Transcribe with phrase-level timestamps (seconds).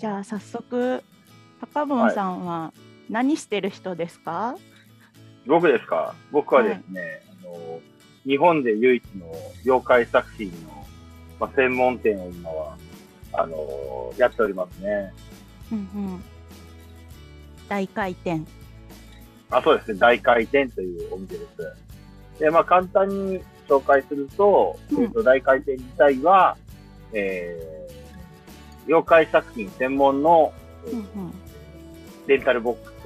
[0.00, 1.02] じゃあ早速
[1.60, 2.72] 高坊さんは
[3.10, 4.56] 何してる人ですか、
[5.46, 6.14] 僕ですか？
[6.30, 7.80] 僕はですね、あの
[8.24, 9.32] 日本で唯一の
[9.64, 10.86] 妖怪作品の、
[11.40, 12.76] まあ、専門店を今は
[13.32, 15.12] あのやっておりますね。
[15.72, 16.24] うんうん、
[17.68, 18.42] 大回転。
[19.50, 21.46] あそうですね、大回転というお店で
[22.36, 22.40] す。
[22.40, 26.56] で、まあ簡単に紹介すると、うんえっと大回転自体は、
[27.12, 27.77] えー、
[28.88, 30.52] 妖怪作品専門の
[32.26, 32.98] レンタルボックス。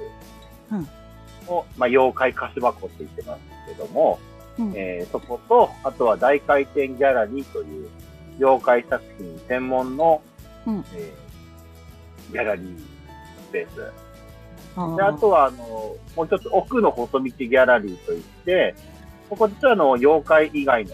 [1.47, 4.19] を、まあ、妖怪貸し箱って言ってますけども、
[4.57, 4.73] うん。
[4.75, 7.89] えーそこと、あとは大回転ギャラリーという
[8.39, 10.21] 妖怪作品専門の、
[10.65, 10.85] うん。
[10.95, 11.23] えー
[12.31, 13.75] ギャラリースペー。
[13.75, 13.91] ス。
[14.77, 15.57] あで、あとは、あの、
[16.15, 18.73] もうちょっと奥の細道ギャラリーといって、
[19.29, 20.91] ここ実はあの、妖怪以外の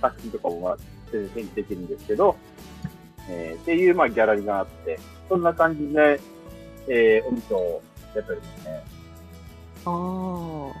[0.00, 0.78] 作品とかもまあ
[1.12, 2.36] 全然できるんですけど、
[3.28, 4.98] えーっていう、まあ、ギャラリーがあって、
[5.28, 6.20] そんな感じで、
[6.88, 7.82] えーお店を
[8.14, 8.84] やっておりますね。
[9.84, 10.72] あー。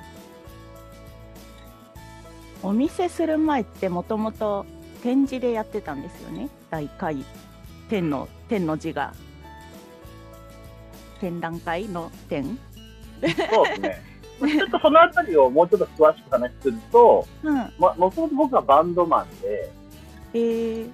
[2.62, 4.66] お店する前ってもともと
[5.02, 6.48] 展示でやってたんですよね？
[6.70, 7.24] 大回
[7.88, 9.14] 天の天の字が。
[11.20, 12.58] 展覧会の展？
[13.50, 14.02] そうですね。
[14.38, 17.56] ちょっとそのあたりをもうちょっと詳しく話すると、うん。
[17.78, 19.70] ま、もともと僕はバンドマンで、
[20.34, 20.90] えー、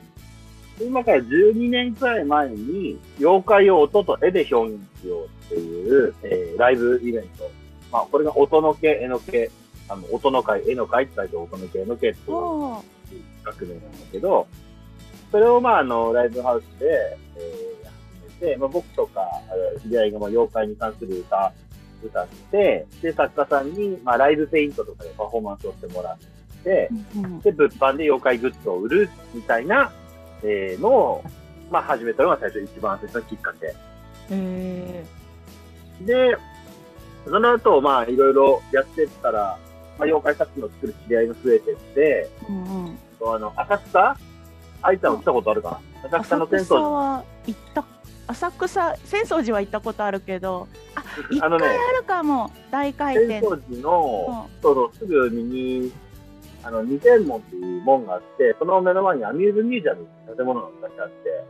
[0.86, 7.50] 今から12年くらい前に、妖怪を音と絵で表現しようっていう、えーライブイベント。
[7.90, 9.50] まあ、これが音の毛、絵の毛、
[9.88, 12.36] あの、音の会、絵の会って書いて音の毛、絵の毛っていう
[13.44, 14.46] 学名なんだけど、
[15.30, 19.20] それをまあ、あの、ライブハウスで、えー始めて、まあ、僕とか、
[19.82, 21.52] 知り合いがまあ妖怪に関する歌、
[22.02, 26.18] 歌って、で、作家さんに、まあ、ライブペイントとかでパフォーマンスをしてもらっ
[26.62, 26.90] て、
[27.42, 29.92] で、物販で妖怪グッズを売るみたいな、
[30.42, 31.24] えーのを、
[31.70, 33.74] まあ、始めたのが最初、一番最初のきっかけ。
[34.30, 35.04] え
[36.02, 36.36] で、
[37.24, 39.58] その後、まあ、いろいろやってったら、
[39.98, 42.98] まあ、妖怪作品を作る知り合いが増えてって、ーうんうん、
[43.34, 44.16] あの、浅草
[44.82, 46.08] 愛ちゃんも来たことあるかな。
[46.08, 47.84] 浅草浅の戦草争は行った。
[48.26, 52.50] 浅草浅草寺は行ったことあるけどあ一あのね回あるかも。
[52.70, 55.92] 大回戦転争時の、そのすぐ右、
[56.64, 61.44] あの、二天門っていう門があって、その目の前にアミューズミュージアムっていう建物が昔あって、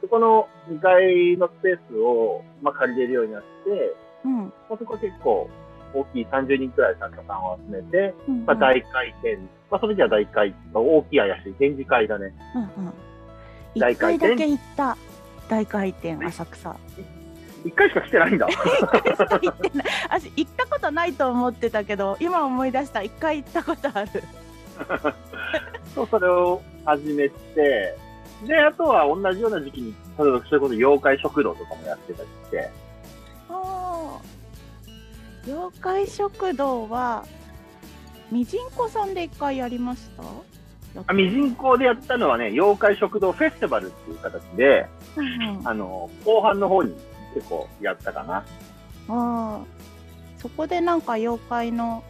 [0.00, 4.36] そこの2階のスペースを、まあ、借りれるようになって、うん。
[4.38, 5.48] まあ、そこは結構
[5.94, 8.46] 大きい30人くらい作家さんを集めて、うんうん。
[8.46, 9.36] まあ、大回転、
[9.70, 12.34] まあ、その時は大回転、大きい怪しい展示会だね。
[12.54, 12.92] うんうん。
[13.74, 14.28] 一大回転。
[14.28, 14.96] 回だけ行った
[15.48, 16.76] 大回転浅草
[17.64, 18.46] 一回しか来てないんだ。
[20.08, 23.02] 私行ったことないと思ってたけど今思い出した。
[23.02, 24.10] 一回行ったことある。
[25.94, 27.96] そう、それを始めて、
[28.46, 32.70] で、あとは同じような時期に、例えばそれこそ妖怪食堂とかもやってたりして、
[35.46, 37.24] 妖怪食堂は
[38.30, 40.22] みじんこさんで一回やりました？
[41.06, 44.86] あミジンコでやったのはね、妖怪食堂フェスティバルっていう形で、
[45.16, 46.94] うんうん、ああの、後半の方に
[47.34, 48.44] 結構やったかな。
[49.08, 49.60] あ
[50.38, 52.02] そこでなんか妖怪の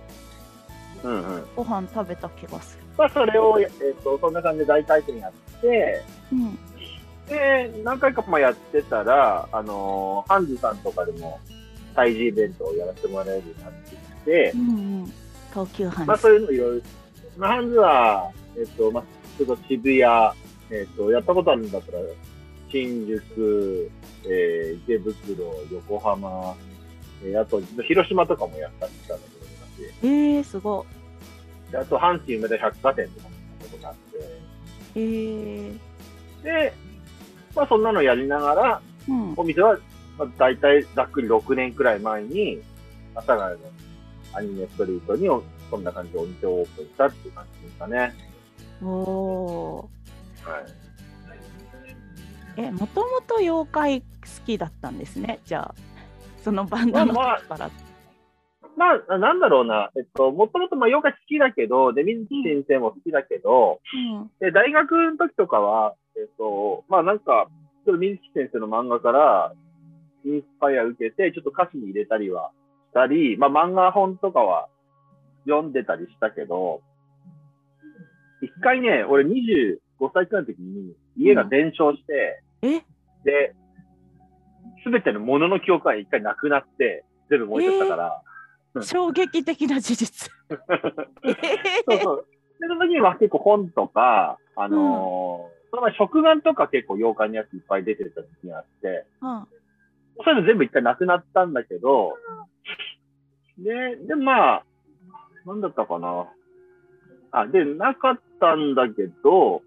[1.05, 1.45] うんうん。
[1.55, 2.85] ご飯食べた気がする。
[2.97, 6.03] まあ、それを、えっ、と、そんな感じで大回転やって、
[6.33, 6.59] うん。
[7.29, 11.39] で、何回かもやってたら、あのーハンズさんとかでも、
[11.95, 14.73] 催事イベントをやらせてもらえるようになってきてう、んう
[15.05, 15.13] ん。
[15.51, 16.83] 東急ハンズ、まあ、そういうのいろいろ、
[17.37, 19.05] まあ、ハンズは、えっ、と、まあ、
[19.39, 20.03] ちょっと渋谷、
[20.71, 21.99] えっ、と、やったことあるんだったら、
[22.71, 23.91] 新宿、
[24.27, 26.55] えー、池袋、横浜、
[27.23, 29.47] えー、あと、広島とかもやったりしたんだけど、
[29.81, 30.07] 昔。
[30.07, 30.87] えー、すご
[31.71, 33.95] であと、阪神梅田百貨店とかもやったことがあっ
[34.95, 36.73] て、いえー、で、
[37.55, 39.79] まあ、そんなのやりながら、うんお店は、
[40.19, 42.61] まあ、大体ざっくり6年くらい前に、
[43.15, 43.67] 阿佐ヶ谷の
[44.33, 48.15] アニメストリートにお、そんな感じでお店をオープンしたっていう感じですかね。
[48.83, 49.91] おお
[50.43, 50.65] はい。
[50.65, 50.85] ー
[52.57, 54.07] えもともと妖怪好
[54.45, 55.41] きだったんですね。
[55.45, 55.75] じゃあ
[56.43, 57.71] そのバンドのまあ時から、
[58.77, 63.81] まあ、なんだろうな、えっと、もともとまあ、妖怪好きだけど、で、水木先生も好きだけど、
[64.13, 64.31] うん。
[64.41, 67.49] で、大学の時とかは、えっと、まあなんか、
[67.87, 69.53] ちょっと水木先生の漫画から、
[70.25, 72.51] インスパイア受けて、ちょっと歌詞に入れたりは
[72.91, 74.69] したり、まあ漫画本とかは
[75.47, 76.83] 読んでたりしたけど、
[78.43, 79.79] 一回ね、俺25
[80.13, 82.81] 歳くらいの時に家が全焼して、え？
[83.25, 83.55] で、
[84.85, 88.23] すべてのものの記憶が一回なくなって、全部燃えちゃったから、
[88.75, 88.83] うん。
[88.85, 90.31] 衝撃的な事実。
[91.25, 91.35] え
[91.89, 92.27] そうそう。
[92.61, 102.17] で、その時には結構本とか、あのーその前食玩とか結構妖怪のやついっぱい出てた時期があって、そういうの全部一回なくなったんだけど、
[103.59, 104.65] で、で、まあ、
[105.45, 106.29] なんだったかな。
[107.33, 109.63] あ、で、なかったんだけど、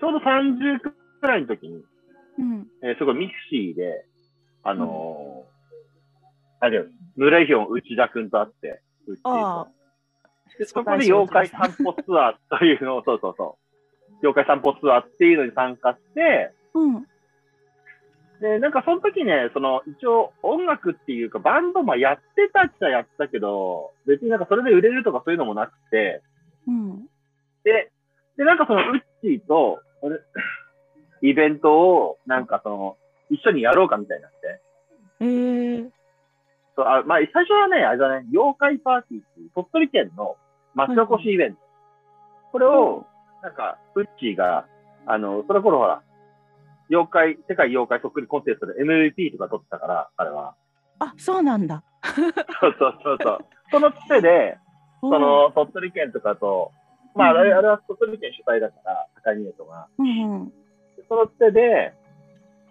[0.00, 1.84] ちょうど30くらいの時に、
[2.38, 2.66] うん。
[2.82, 4.04] えーそこミクシーで、
[4.62, 5.54] あのー
[6.60, 6.86] あれよ、
[7.16, 9.20] 村井ヒョン内田くんと会って、うっち
[10.66, 14.12] そこで妖怪散歩ツアーというのを、 そうそうそう。
[14.22, 17.06] 妖怪散歩ツアーっていうのに参加して、うん。
[18.40, 26.22] で、なんかその時ね、その、一応音楽っていうかバンド、まあやってたっちゃやってたけど、別になんかそれで売れるとかそういうのもなくて、
[26.66, 27.06] うん。
[27.62, 27.92] で、
[28.36, 30.18] で、なんかそのウッチーと、俺
[31.24, 32.96] イベントを、なんかその、
[33.30, 34.60] 一緒にやろうかみたいになって。
[35.20, 35.90] ええ
[36.76, 40.36] そうあまあ、最初はね、あれだね、妖怪パーティーっていう鳥取県の
[40.74, 41.58] 町おこしイベント。
[42.52, 43.06] これを、
[43.42, 44.66] なんか、ウッチーが、
[45.06, 46.02] あの、その頃ほら、
[46.90, 50.54] 妖怪、世界妖怪そっくりコンテストで MVP とか取ってたから、彼は。
[50.98, 51.82] あ、そうなんだ。
[52.60, 53.38] そうそうそうそう。
[53.70, 54.58] そのつてで、
[55.00, 56.70] そそ、の、鳥取県とかと、
[57.14, 59.88] まあ、あれうんあれは鳥取県主体だから、高見とか。
[59.98, 60.52] うんうん。
[61.08, 61.92] そのつてで、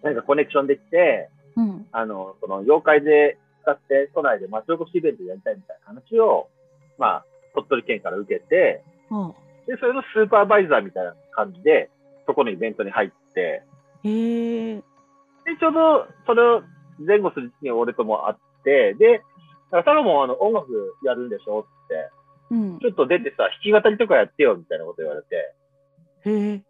[0.03, 1.87] なんかコネクションできて、うん。
[1.91, 6.49] あの、その、妖怪で使って都内で町おこしイベントやりたいみたいな話を、
[6.97, 9.35] まあ、鳥取県から受けて、おう
[9.67, 11.89] で、それのスーパーバイザーみたいな感じで、
[12.27, 13.63] そこのイベントに入って、
[14.03, 14.75] へえ。
[14.75, 14.81] で、
[15.59, 16.63] ちょうど、それを
[16.99, 19.21] 前後するうちに俺とも会って、で、
[19.71, 20.67] だからサロモンあの音楽
[21.03, 22.09] やるんでしょって、
[22.51, 22.79] うん。
[22.79, 25.55] ちょっと出てさ、弾き語りとかやってよみたいなこと言われて、
[26.25, 26.61] へえ。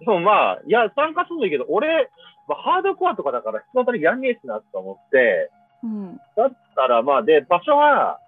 [0.00, 2.10] でもまあ、いや、参加するんだけど、俺、
[2.48, 5.50] まあ、ハードコアとかだから弾き語りやんねえしなと思って、
[5.82, 6.16] うん。
[6.36, 8.18] だったらまあ、で、場所は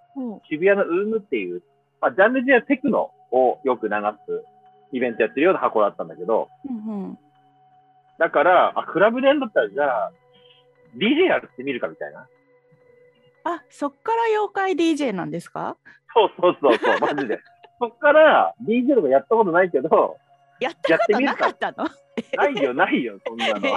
[0.49, 1.63] 渋谷のウームっていう、
[2.01, 3.95] まあ、ジャンルではテクノをよく流
[4.27, 4.45] す
[4.93, 7.19] イベントやってるような箱だったんだけど、うんうん。
[8.19, 10.13] だから、あ、クラブでやるんだったら、じゃあ、
[10.97, 12.27] DJ やってみるかみたいな。
[13.45, 15.77] あ、そっから妖怪 DJ なんですか？
[16.15, 17.39] そうそうそうそう、マジで。
[17.79, 20.17] そっから、DJ とかやったことないけど、
[20.61, 21.89] やったことなかったの？
[22.37, 23.67] ないよ、ないよ、そんなの。
[23.67, 23.71] へ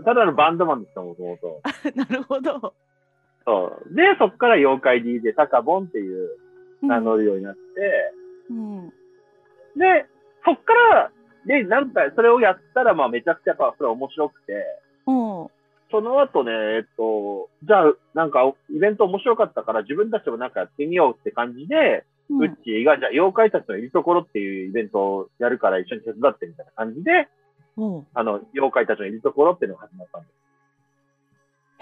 [0.04, 1.60] ただのバンドマンでした、もともと。
[1.84, 2.74] えなるほど。
[3.44, 3.94] そう。
[3.94, 6.30] で、そっから妖怪 DJ タカボンっていう
[6.82, 7.60] 名乗るようになって、
[8.50, 8.88] うん。
[9.76, 10.06] で、
[10.44, 11.10] そっから、
[11.46, 14.52] で、なんか、それをやったら、まあ、めちゃくちゃ、やっぱそれは面白くて、
[15.06, 15.50] おう
[15.90, 27.28] その後ね、えっと、じゃあ、なんか、イベント面白かったから、自分たちもなんかやってみようって感じで、うウッチーが、じゃあ、妖怪たちのいるところっていうイベントをやるから一緒に手伝ってみたいな感じで、
[27.76, 30.40] おうあの、妖怪たちのいるところっていうのが始まったんです。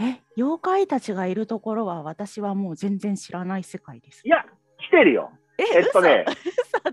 [0.01, 4.23] え、妖怪たちがいるところは私はもう全然知らない世界です。
[4.25, 4.45] いや、
[4.79, 5.31] 来てるよ。
[5.59, 6.25] え、えっとね。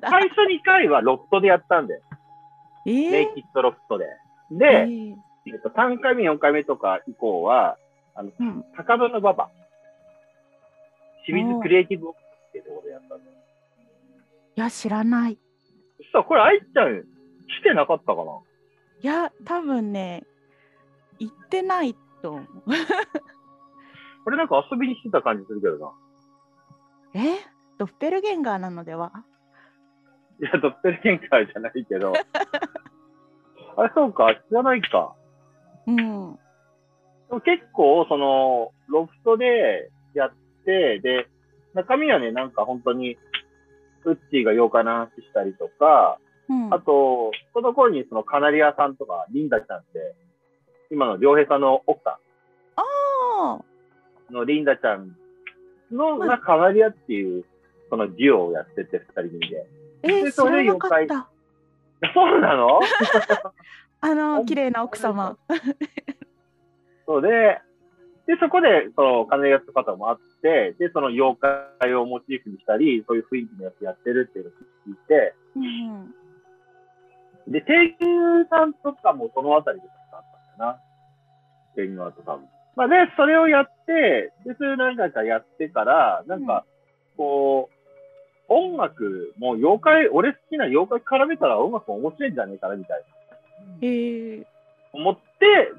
[0.02, 2.02] 最初2回はロフトでやったんで、
[2.88, 4.06] えネイーキッドロフトで。
[4.52, 5.16] えで、ー
[5.48, 7.78] えっと、3回目、4回目とか以降は、
[8.16, 8.66] あの、うん。
[8.76, 9.50] 高分の馬場、
[11.26, 13.35] 清水クリエイティブオフィスっていうところでやったんで。
[14.56, 15.38] いや、知らない。
[15.98, 18.32] そしたら、これ、愛ちゃん、来てなかったかな？
[19.02, 20.24] いや、多分ね、
[21.20, 22.46] 行ってないと思う。
[24.24, 27.22] これなんか遊びに来てた感じするけどな。
[27.22, 27.38] え？
[27.78, 29.12] ドッペルゲンガーなのでは？
[30.42, 32.14] いや、ドッペルゲンガーじゃないけど。
[33.78, 35.14] あれ、そうか、知らないか。
[35.86, 35.98] うん。
[35.98, 36.04] で
[37.30, 40.34] も結構、その、ロフトでやっ
[40.66, 41.28] て、で、
[41.74, 43.18] 中身はね、なんか本当に、
[44.06, 46.74] ウッチーが妖怪の話したりとか、うん。
[46.74, 50.16] あと、その頃にそのカナリアさんとか、リンダちゃんって、
[50.92, 52.20] 今の良平さんの奥さ
[52.76, 53.60] あ
[54.32, 55.16] んのリンダちゃん
[55.92, 57.46] の、はいがカナリアっていう、
[57.90, 59.68] そのデュオをやってて、二人組で。
[60.04, 61.30] ーえー、でそれで妖怪った。
[62.14, 62.80] そうなの？
[64.02, 65.38] あの、綺麗な奥様。
[67.08, 67.60] そうで、
[68.28, 71.38] で、そこで、その、カナリアって方もあって、で、その妖
[71.80, 74.54] 怪をモチーフにしたり、そういう雰囲気のやつやってるっていうのを
[74.88, 76.16] 聞いて、うん
[77.48, 80.22] で、天狗さんとかもそのあたりであっ
[80.58, 80.80] たんだよな。
[81.76, 82.50] 天狗アートさんも。
[82.76, 86.66] まあで、それをやって、で、それ何回かやってから、なんか、
[87.18, 87.76] こう、
[88.48, 93.06] 音楽も妖怪、俺好きな妖怪絡めたら音楽面白いんじゃねえかな、みたいな。
[93.82, 94.46] えー、
[94.94, 95.22] 思って、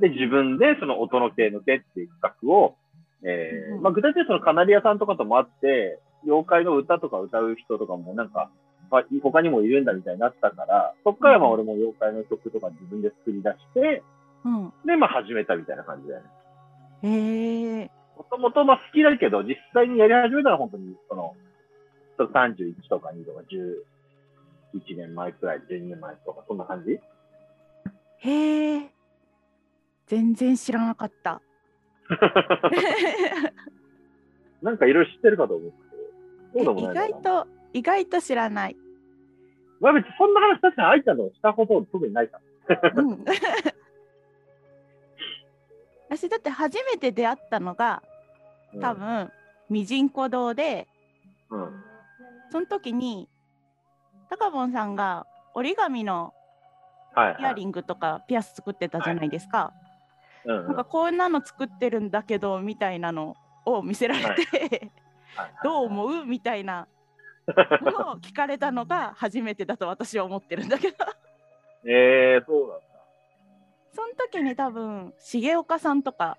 [0.01, 2.77] で、自分でその音の系の系っていう企画を、
[3.23, 8.51] えーうんまあ具体的にそのカナリアさんとかともあって、妖怪の歌とか歌う人とかもなんか、
[8.91, 14.03] まあ、他にもいるんだみたいになったから、そっからまあ俺も妖怪の曲とか自分で作り出して、
[14.45, 14.73] うん。
[14.87, 16.29] で、まあ始めたみたいな感じだよね。
[17.03, 21.35] えー、もともとまあ好きだけど、実際にやり始めたら本当に、その、
[22.17, 26.99] ちょっと31とか2とか11年前くらい、12年前とか、そんな感じ？
[28.19, 28.96] へえ。
[30.07, 31.43] 全然知らなかった。
[34.63, 35.73] なんかいろいろ知ってるかと思う
[36.53, 37.35] けど、そうでも意ないのかな。
[37.35, 38.77] 外と意外と知らない。
[39.81, 42.93] まあ別にそんな話確かに愛ちゃんとしたこと特にないから。
[42.95, 43.25] うん、
[46.09, 48.03] 私だって初めて出会ったのが
[48.73, 49.31] うん多分
[49.69, 50.87] ミジンコ堂で
[51.51, 51.83] うん。
[52.51, 53.29] その時に
[54.31, 56.33] タカボンさんが折り紙の
[57.15, 57.41] はい、はい。
[57.41, 59.73] イヤリングとかピアス作ってたじゃないですか。
[60.47, 60.67] うんうん。
[60.69, 63.37] なんかこんなの作ってるんだけどみたいなの
[63.67, 64.91] を見せられて、
[65.37, 65.53] はい。
[65.63, 66.25] どう思う？
[66.25, 66.89] みたいな
[67.83, 70.97] のを聞かれたのが初めてだと私は思ってるんだけど。
[71.85, 72.85] ええー、そうなんだ。
[73.93, 76.39] その時に多分重岡さんとか。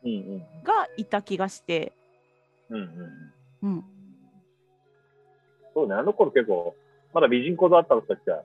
[0.00, 1.92] がいた気がして、
[2.70, 2.88] うんうん
[3.62, 3.74] うん。
[3.74, 3.84] うん、
[5.74, 6.76] そうね、あの頃結構、
[7.12, 8.44] まだ美人コードあった時は、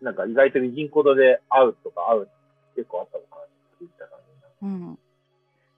[0.00, 2.28] なんか意外と美人コードで会うとか会う
[2.76, 3.42] 結構あったのかな。
[3.42, 4.18] って言った感
[4.64, 4.98] うん、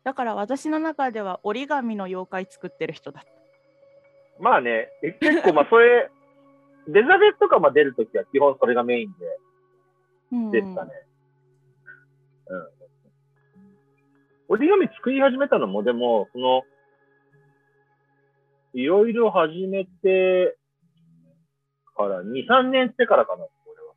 [0.05, 3.29] だから私の中では折り紙の妖怪作ってる人だった。
[3.29, 4.43] じ。
[4.43, 6.11] まあね、え結構まあそれ、
[6.89, 9.39] デザベスとかまあ出るときは基本それがメインで
[10.33, 10.93] うん出てたね。
[12.47, 12.69] うん。
[14.49, 16.63] 折り紙作り始めたのも、でも、その、
[18.75, 20.57] いろいろ始めて
[21.97, 23.95] から、2、3年してからかな、俺は。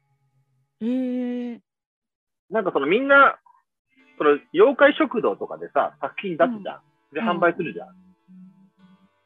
[0.82, 1.62] へえ
[2.50, 3.38] なんかそのみんな、
[4.20, 6.82] その妖怪食堂とかでさ、作品出すじゃん。
[7.14, 7.30] で、うん。
[7.30, 7.88] 販売するじゃん。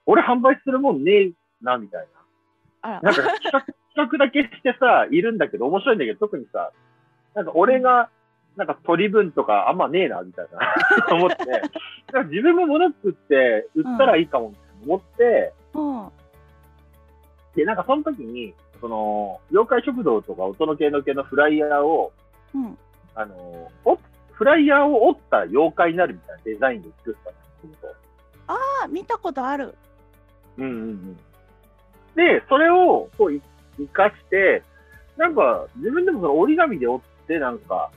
[0.05, 1.31] 俺販売するもんねえ
[1.61, 2.07] な、みたい
[2.83, 3.01] あら。
[3.01, 3.11] な。
[3.11, 6.71] なんか企画 企画だけしてさ、いるんだけど、面白いんだけど、特にさ、
[7.33, 8.09] なんか俺が、
[8.55, 10.59] なんか取り分とかあんまねえな、みたいな。
[11.15, 14.73] 思って、なんか自分も物作って売ったらいいかも、みたいな。
[14.85, 16.09] 思って、うん。
[17.55, 22.11] で、なんかその時に、その、妖怪食堂とか音の系の系のフライヤーを、
[22.53, 22.77] うん。
[23.15, 23.35] あの、
[23.85, 23.97] お
[24.33, 27.39] フライヤーを折った妖怪になるみたいなデザインで作ったんで
[27.77, 27.93] すけど。
[28.47, 29.75] あ見たことある。
[30.57, 31.15] うんうんうん。
[32.15, 33.41] で、それをこうい
[33.77, 34.63] 生かして、
[35.17, 37.91] なんか自分でもその折り紙で折ってなんか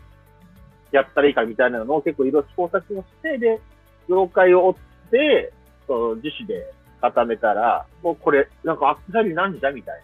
[0.92, 3.60] やったらいいかみたいなのを結構いろいろ試行錯誤して、で、
[4.08, 5.52] 妖怪を折って、
[5.86, 10.02] その樹脂で固めたら、もうこれ、なんかアクセサリーなんじゃみたい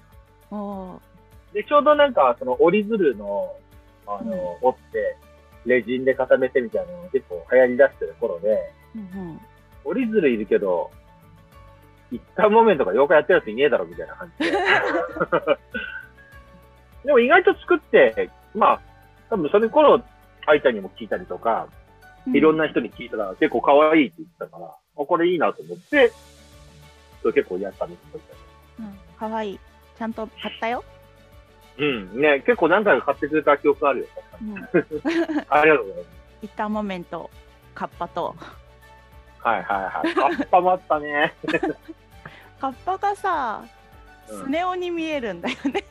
[0.50, 1.00] な。
[1.52, 3.54] で、ちょうどなんかその折り鶴の、
[4.06, 5.16] あの、うん折って、
[5.66, 9.40] レジンで固めてみたいなのが結構流行り出してる頃で、うん
[9.84, 10.90] 折り鶴いるけど、
[12.10, 14.52] 一旦モメントが妖怪やってるやついねえだろみたいな感じで。
[17.04, 18.80] でも意外と作って、まあ、
[19.28, 20.00] 多分それ頃、
[20.46, 21.66] 愛ちゃんにも聞いたりとか、
[22.26, 26.12] うん、いろんな人に聞いたら結構可愛いって言ってたから、あこれいいなと思って、
[27.24, 28.20] 結構やったんですよ。
[28.80, 29.60] うん、かわいい。
[29.98, 30.84] ちゃんと買ったよ。
[31.78, 32.20] うん。
[32.20, 34.06] ね、結構何回か買ってくれた記憶あるよ。
[34.42, 34.56] うん、
[35.48, 36.08] ありがとうございます。
[36.42, 37.30] 一旦モメント、
[37.74, 38.34] カッパと。
[39.38, 40.14] はいはいはい。
[40.14, 41.34] カッパもあったね。
[42.60, 43.82] カッパがさ、うん
[44.24, 45.84] スネ夫に見えるんだよね。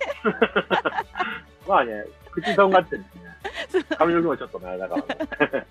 [1.67, 3.85] まあね、口とんがってるしね。
[3.97, 5.01] 髪の毛もちょっとね、だから
[5.47, 5.67] ね。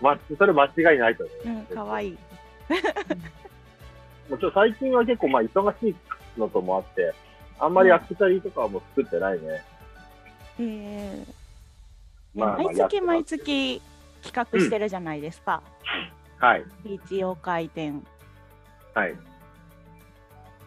[0.00, 1.48] ま、それ間違いないと思う。
[1.48, 2.18] うん、かわいい。
[4.28, 5.96] もちろん最近は結構まあ忙しい
[6.38, 7.14] のともあって、
[7.60, 9.48] あんまりアクセサリーとかはもう作ってないね。
[9.48, 9.62] へ
[10.60, 11.24] え。
[12.34, 13.82] まあまあ毎月毎月
[14.22, 15.62] 企画してるじゃないですか。
[16.38, 16.64] はい。
[16.84, 18.06] ビーチ妖怪展。
[18.94, 19.14] はい。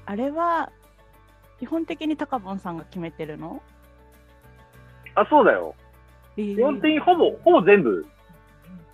[0.06, 0.72] あれは
[1.60, 3.62] 基本的にタカボンさんが決めてるの？
[5.16, 5.76] あ、そうだよ。
[6.38, 8.06] えー基本的にほぼ、ほぼ全部、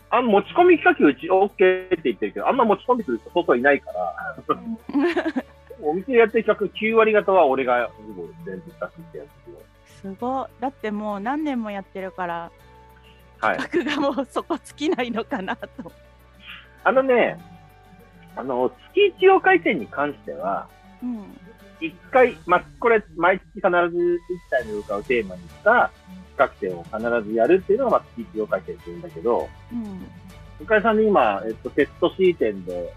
[0.09, 4.35] あん持ち込み企画うち OK って言ってるけど、あんま持ち込んでくる人外いないから、
[5.81, 7.89] お店でやってる企画9割方は俺が
[8.45, 9.59] 全部出すってやつよ。
[10.01, 10.47] すごい。
[10.59, 12.51] だってもう何年もやってるから
[13.41, 13.57] はい。
[13.57, 15.91] 企画がもう底尽きないのかなと。
[16.83, 17.39] あのね、
[18.35, 20.67] あの、月一妖怪展に関しては、
[21.01, 21.37] うん。
[21.81, 25.91] 一回、まあ、これ、毎月必ず一体の妖怪をテーマにした
[26.37, 30.65] 企画展を必ずやるっていうのが、まあ、月一妖怪展って言うんだけど、うん。
[30.65, 32.93] 向井さんに今、えっと、テスト C 展で、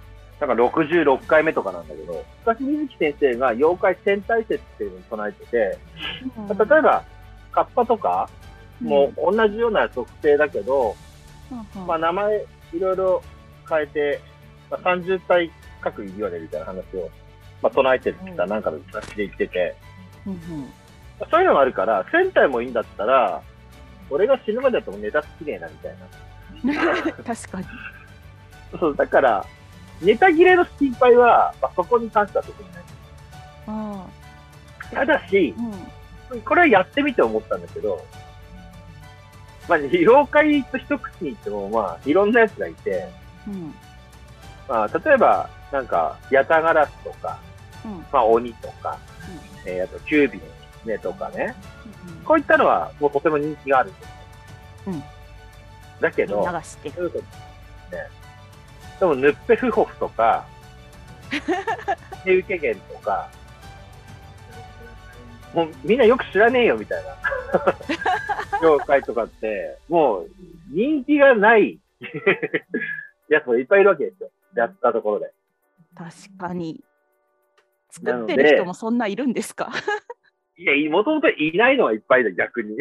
[0.47, 7.05] なんか66回目とかなんだけど、昔水木先生が妖怪戦隊説っていうのを唱えてて、例えば、
[7.53, 8.29] カッパとか、
[8.81, 10.97] もう同じような特性だけど、
[11.77, 13.23] うん、まあ、名前いろいろ
[13.71, 14.21] 変えて、
[14.69, 15.49] まあ、30体
[15.81, 17.09] 各いるよねみたいな話を、
[17.63, 19.77] まあ、唱えてたなんかの雑誌で言ってて、
[20.27, 20.41] うんうん。
[21.21, 23.41] まあそういうのがあるから、1000体もいいんだったら、
[24.11, 27.13] 俺が死ぬまでだとネタ尽きねえなみたいな。
[27.23, 27.67] 確かに。
[28.81, 29.47] そう、だから、
[30.03, 32.83] ネタ切れの心配は、まあ、そこに関しては特にない。
[33.67, 34.07] あ
[34.93, 36.41] ただしあ、、うん。
[36.43, 38.05] これはやってみて思ったんだけど、
[39.69, 43.09] まあ、妖怪と一口に言っても、まあ、いろんなやつがいて、
[43.47, 43.75] うん
[44.69, 47.39] まあ、例えば、なんか、ヤタガラスとか、
[47.85, 48.99] うんまあ、鬼とか、
[49.65, 50.45] えーあと、キュービの
[50.83, 51.55] 狐とかね、
[52.07, 54.09] うんこういったのは、もうとても人気があるんですよ。
[54.89, 55.03] うん
[56.01, 56.95] だけど、みんなが知ってね。
[59.03, 60.47] でも、ヌッペフホフとか、
[62.25, 63.29] ヘウケゲンとか、
[65.53, 67.11] もうみんなよく知らねえよみたいな
[68.63, 70.31] 妖怪とかって、もう
[70.71, 71.81] 人気がない
[73.29, 74.31] やつもいっぱいいるわけですよ。
[74.55, 75.33] やったところで。
[75.97, 76.85] 確かに。
[77.91, 79.73] 作ってる人もそんないるんですか？
[80.57, 82.77] いや、もともといないのはいっぱいだ、逆に。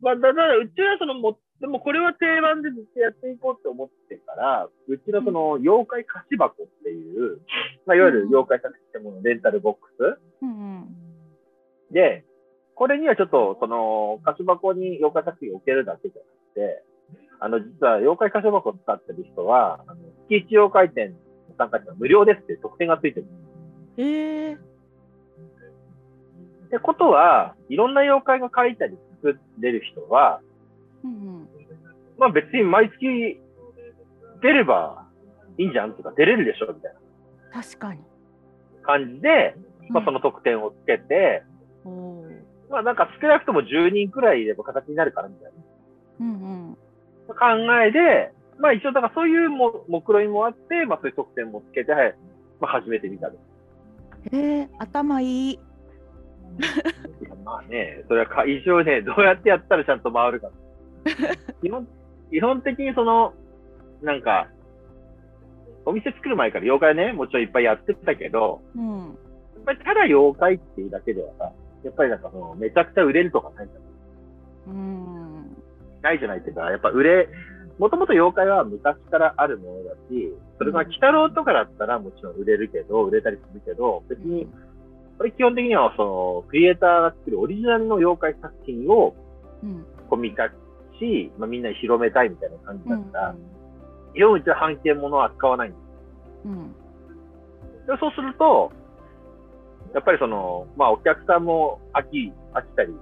[0.00, 7.40] まあ、だから、うちはそのも、でもこれは定番でずっとやっていこうって思ってから、うちのその、妖怪貸し箱っていう、
[7.84, 10.86] まあ、いわゆる妖怪作品ってものレンタルボックうん
[11.90, 12.24] スで、
[12.74, 16.82] これにはちょっと、その、貸し箱に妖怪作品を置けるだけじゃなくて、
[17.40, 21.18] あの、実は妖怪貸し箱を使ってる人は、あの月一妖怪展の
[21.58, 23.26] 参加者は無料ですって特典がついてる。
[23.98, 24.04] うん。
[24.04, 24.54] へえ。
[24.54, 24.58] っ
[26.70, 30.40] てことは、いろんな妖怪が書いたり作れる人は、
[31.04, 31.48] うんうん。
[32.18, 33.40] まあ別に毎月
[34.42, 35.06] 出れば
[35.58, 36.94] いいんじゃんとか出れるでしょみたい
[37.52, 38.00] な確かに。
[38.82, 39.54] 感じで、
[39.90, 41.42] まあその得点をつけて、
[41.84, 45.52] うんまあなんか少なくとも10人くらいいれば形になるからみたい
[46.20, 46.76] うんうん。
[47.28, 52.14] な考えで、まあ一応だからそういうも目論見もあって、まあそういう得点もつけて、はい
[52.60, 53.38] まあ始めてみたと。
[54.32, 55.58] へえ、頭いい。
[57.44, 60.50] まあね、それはか一応ね、どうやってやったらちゃんと回るか。
[61.62, 61.86] 基本
[62.30, 63.34] 基本的にその、
[64.02, 64.48] なんか、
[65.84, 68.98] お店作る前から妖怪ね、もちろんいっぱいやってたけど、うん。
[68.98, 71.52] やっぱりただ妖怪っていうだけではさ、
[71.82, 74.74] やっぱりなんかその、めちゃくちゃ売れるとかないじゃん。
[74.74, 75.56] うん。
[76.02, 77.28] ないじゃないっていうか、やっぱ売れ、
[77.78, 84.46] もともと妖怪は昔からあるものだし、それが鬼太郎とかだったらもちろん売れるけど、売れたりするけど、別に、
[85.18, 89.16] これ基本的にはその、クリエイターが作るオリジナルの妖怪作品を
[89.62, 89.84] うん。
[90.08, 90.50] コミカ
[91.00, 93.34] し、まあ、みんなに広めたいみたいな感じうんだったら、
[94.14, 95.80] 基本うちは半径ものは扱わないんです
[96.44, 96.72] うん。
[97.86, 98.70] でそうすると、
[99.94, 102.94] やっぱりその、まあお客さんも飽き、飽きたり、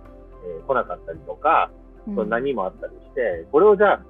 [0.46, 1.70] えー来なかったりとか、
[2.06, 4.00] うんその何もあったりして、これをじゃあ、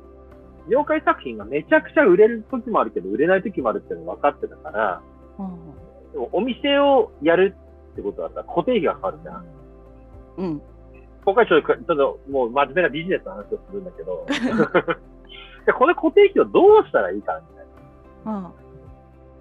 [0.68, 5.02] 妖怪作品がめちゃくちゃ売れる時もあるけど、売れない時もあるっていうの分かってたから、
[5.38, 5.78] うん
[6.12, 7.54] でもお店をやる
[7.92, 9.44] ってことだったら固定費がかかるじゃん。
[10.38, 10.62] うん。
[11.28, 14.24] 今回ちょっと、ちょっともう真面目なビジネスの話をするんだけど、
[15.66, 17.66] でこの固定費をどうしたらいいかみたい
[18.24, 18.46] な。
[18.46, 18.50] あ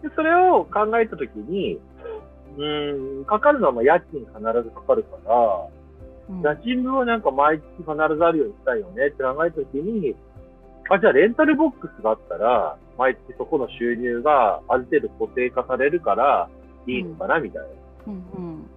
[0.03, 1.79] で、それを考えたときに、
[2.57, 4.29] うーん、かかるのはまあ家賃必
[4.63, 5.67] ずかかるから、
[6.29, 10.13] うん家賃分はなんか毎月必ずあるようにしたいよねって考えたときに、
[10.89, 16.49] あ、じゃあレンタルボックスがあったら、毎月そこの収入がある程度固定化されるから
[16.85, 17.67] いいのかなみたいな。
[18.07, 18.69] うんうん。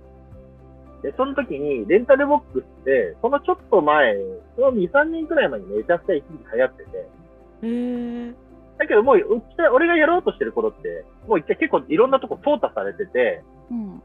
[1.02, 4.16] で、その時に、レンタルボックスって、そのちょっと前、
[4.56, 8.34] その2、3年くらい前にめちゃくちゃ一時期流行ってて、へえ。
[8.78, 14.02] だけどもう、うち俺がやろうとしてる頃って、もう一回結構いろんなとこ淘汰されてて、うん。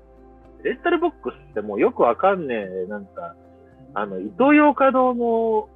[0.64, 2.56] レンタルボックスってもうよくわかんね
[2.86, 3.36] え、なんか、
[3.94, 5.70] あの、伊東洋華堂の、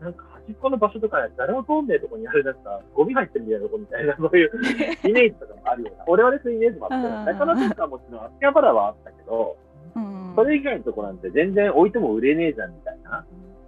[0.00, 4.50] なんか端っこの場所とか誰も通んねえとこにあるなんか、ゴミ入ってるみたいなとこみたいな、そういう
[5.08, 6.04] イメージとかもあるような。
[6.06, 9.56] 俺はね、そういうイメージもあって、うん中野とかもちろん秋葉原はあったけど、
[9.94, 10.32] うん。
[10.36, 13.24] それ以外のとこなんて全然置いても売れねえじゃんみたいな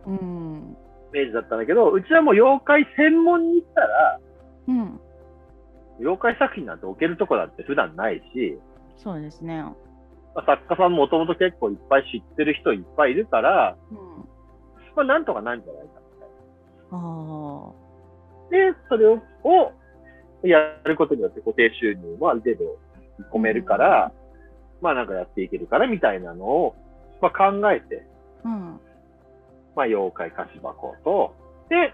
[0.06, 0.76] うん。
[1.10, 4.20] イメージだったんだけど、うちはもう妖怪専門に行ったら、
[4.68, 5.00] うん。
[6.00, 8.58] 妖怪作品なんて置けるとこだって普段ないし、
[8.96, 9.62] そうですね。
[10.34, 13.98] まあ、作家さんもともと結構いっぱい知ってる人いっぱいいるから、うん。
[14.96, 16.28] まあなんとかなんじゃないかみたい
[16.92, 18.72] な。
[18.72, 19.72] で、それをを
[20.42, 22.78] やることによって固定収入もある程度
[23.18, 24.12] 見込めるから、
[24.80, 26.76] まあなんかやっていけるからみたいなのを、
[27.20, 28.06] まあ、考えて、
[28.44, 28.80] うん。
[29.76, 31.34] まあ妖怪貸し箱と、
[31.68, 31.92] で、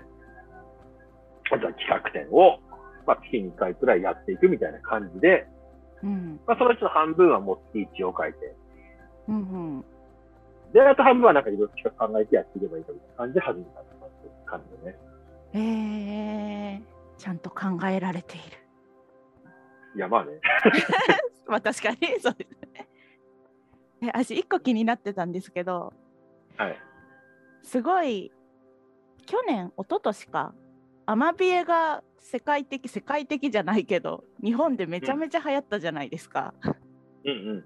[1.53, 2.59] あとは企画展を、
[3.07, 5.46] まあ月に1回くらいやっていくみたいな感じで、
[6.03, 6.40] うん。
[6.46, 8.55] まあそのうちの半分はもう月1を書いて、
[9.29, 9.37] うん。
[9.37, 9.38] う
[9.79, 9.85] ん。
[10.72, 13.90] で、あと半分はなんかいろいろ企画考えてやっていけばいいかみたいな感じで始めたって
[14.44, 14.99] 感じでね。
[15.53, 16.83] へえ。
[17.18, 18.65] ちゃんと考えられている。
[19.96, 20.40] いやまあね。
[21.48, 22.88] まあ確かにそうですね。
[24.02, 25.92] え私一個気になってたんですけど
[26.56, 26.78] はい。
[27.62, 28.30] すごい
[29.26, 30.54] 去年一昨年か
[31.06, 36.54] アマビエが世界的世界的じゃないけど日本でめちゃめちゃ流行ったじゃないですか。
[37.24, 37.64] うんうん。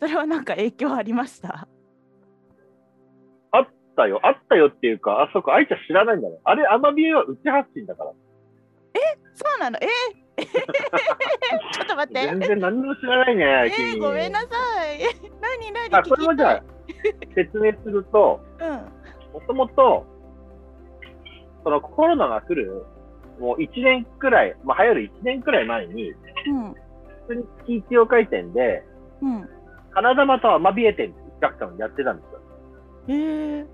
[0.00, 1.68] それはなんか影響ありました？
[3.96, 4.20] たよ。
[4.22, 6.38] あったよっていうか、あそこ、愛ちゃん知らないんだね。
[6.44, 8.12] あれ、アマビエは内発信だから。
[9.34, 9.78] そうなの？
[9.80, 9.88] えー、
[11.72, 12.20] ちょっと待って。
[12.28, 14.46] 全然何も知らないね、えー、君ごめんなさ
[14.92, 15.02] い。
[15.02, 15.06] え
[15.40, 16.62] 何何あ、これもじゃあ、
[17.34, 18.68] 説明すると、うん。
[19.32, 20.06] もともと、
[21.64, 22.84] そのコロナが来る、
[23.38, 26.72] もう1年くらい、まあ、流行る1年くらい前に、うん。
[26.72, 26.76] 普
[27.28, 28.84] 通に月一曜回店で、
[29.20, 29.48] うん。
[29.92, 32.40] 金玉とアマビエ店っていう企画館をやってたんですよ。
[33.08, 33.66] えー、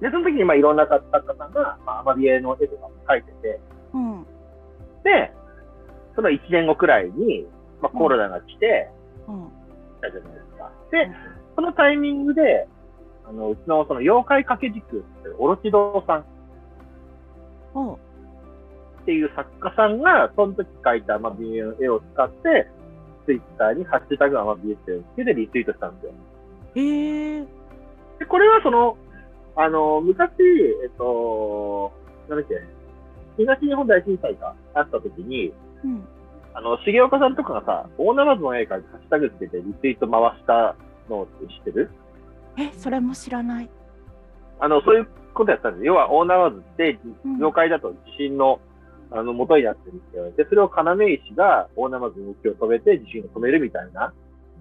[0.00, 3.60] で、その時にまあいろんな作家さんが、まあ、アマビエの絵とかも描いてて、
[3.94, 4.26] うん。
[5.04, 5.32] で、
[6.18, 7.46] その1年後くらいに、
[7.80, 8.90] まあ、コロナが来て、
[9.28, 9.48] うん。
[10.00, 10.72] たじゃないですか。
[10.90, 11.10] で、
[11.54, 12.66] そのタイミングで、
[13.24, 16.24] あの、うちのその妖怪掛け軸っていうオロチドさんっ
[19.06, 22.68] ていう作家さんが、その時描いたアマビエの絵を使って、
[23.24, 26.12] ツイッターにハッシュタグアマビエっていうのをつけてリツイートしたんですよ。
[26.74, 27.46] えー、
[28.18, 28.96] で、これはその、
[29.54, 30.32] あの、昔、
[30.82, 31.92] えっと、
[32.28, 32.60] なんだっけ、
[33.36, 35.52] 東日本大震災があった時に、
[35.84, 36.08] うん。
[36.54, 40.74] あの、重岡さんとかがさ、大ナマズの絵描いてハッシュタグつけてリツイート回した
[41.08, 41.90] のって知ってる？
[42.58, 43.70] え、それも知らない。
[44.58, 45.94] あの、そういうことやったんですよ。
[45.94, 48.60] 要は、大縄津って、うん妖怪だと地震の、
[49.12, 54.12] あの、元になってるって言われて、それを要石が大縄津の動きを止めて地震を止めるみたいな、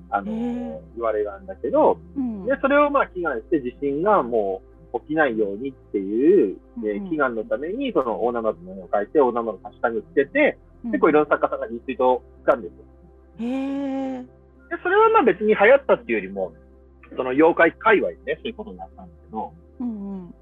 [0.09, 0.31] あの
[0.95, 2.45] 言われがあるんだけど、うん。
[2.45, 4.61] で、それをまあ、祈願して地震がも
[4.93, 12.77] う起きないようにっていう、えーうんうん祈願のために、その大縄津の絵を描いて、大縄津のハッシュタグつけて、うん結構いろんな作家さんがリツイートをしたんですよ。
[13.39, 14.23] へえー。
[14.23, 14.29] で、
[14.83, 16.53] それはまあ別に流行ったっていうよりも、
[17.15, 20.35] その妖怪界隈でね、そういうことになったんだけど、うんうん。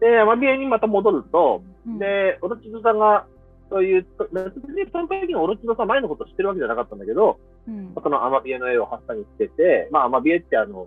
[0.00, 3.26] で、アマビエにまた戻ると、うん、で、オロチドさんが、
[3.68, 10.86] そういう、別にその時にオロチドさん前のこと知ってるわけじゃなかったんだけど、うん、そのアマビエの絵をハッサにつけて、まあアマビエってあの、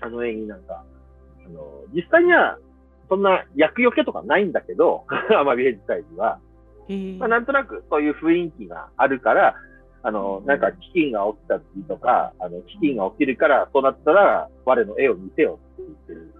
[0.00, 0.84] あの絵になんか、
[1.44, 2.58] あの、実際には、
[3.08, 5.04] そんな厄除けとかないんだけど、
[5.36, 6.38] アマビエ自体には、
[7.18, 9.54] まあなんとなくそういう雰囲気があるから、
[10.04, 16.34] あの、なんか飢饉が起きた時とか、あの、飢饉が起きるから、そうなったら、我の絵を見せよって言ってる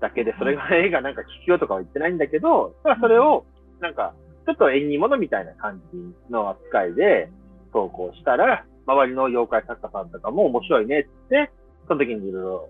[0.00, 3.44] だけで、それが絵がなんか聞きようとかは言ってないんだけど、ただそれを、
[3.80, 4.14] なんか、
[4.46, 7.30] ちょっと縁起物みたいな感じの扱いで
[7.72, 11.50] 投稿したら、周りの妖怪作家さんとかも面白いねって、
[11.88, 12.68] その時にいろいろ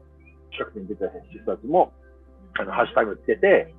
[0.51, 1.93] 企画に出てた人たちも、
[2.59, 3.75] あの、ハッシュタグつけて、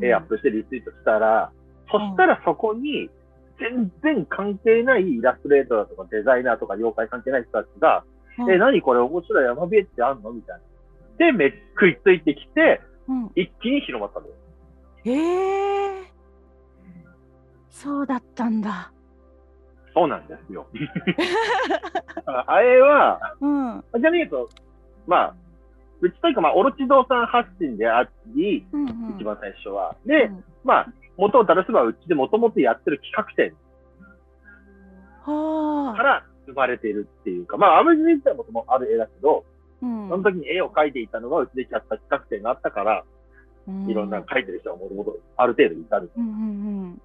[0.00, 1.50] 絵アップしてリツイートしたら、
[1.90, 3.10] そしたらそこに、
[3.58, 8.04] 全然関係ないイラストレーターとかデザイナーとか妖怪関係ない人たちが、
[8.38, 10.60] うんえ、何これ面白い山ビエってあんのみたい
[11.18, 11.26] な。
[11.26, 14.34] で、めっ食いついてきて、うん、一気に広まったのよ。
[15.04, 16.04] へえー。
[17.70, 18.92] そうだったんだ。
[19.94, 20.66] そうなんですよ。
[22.26, 23.84] ああれは、うん。
[24.00, 24.50] じゃねえと、
[25.06, 25.34] まあ、
[26.00, 29.96] うちというか、まあ、オロチ堂さん発信であり、うんうん、一番最初は。
[30.04, 33.54] で、うんまあ、元を正せばうちでもともとやってる企画展
[35.24, 35.96] はあ。
[35.96, 39.44] から生まれているっていうか、まあ、アメジ自体もともある絵だけど、
[39.82, 43.04] うんその時に絵を描いていたのがうちでやった企画展があったから、
[43.68, 46.10] うんいろんな描いてる人がもともとある程度いたる。
[46.16, 47.02] うんうんうん。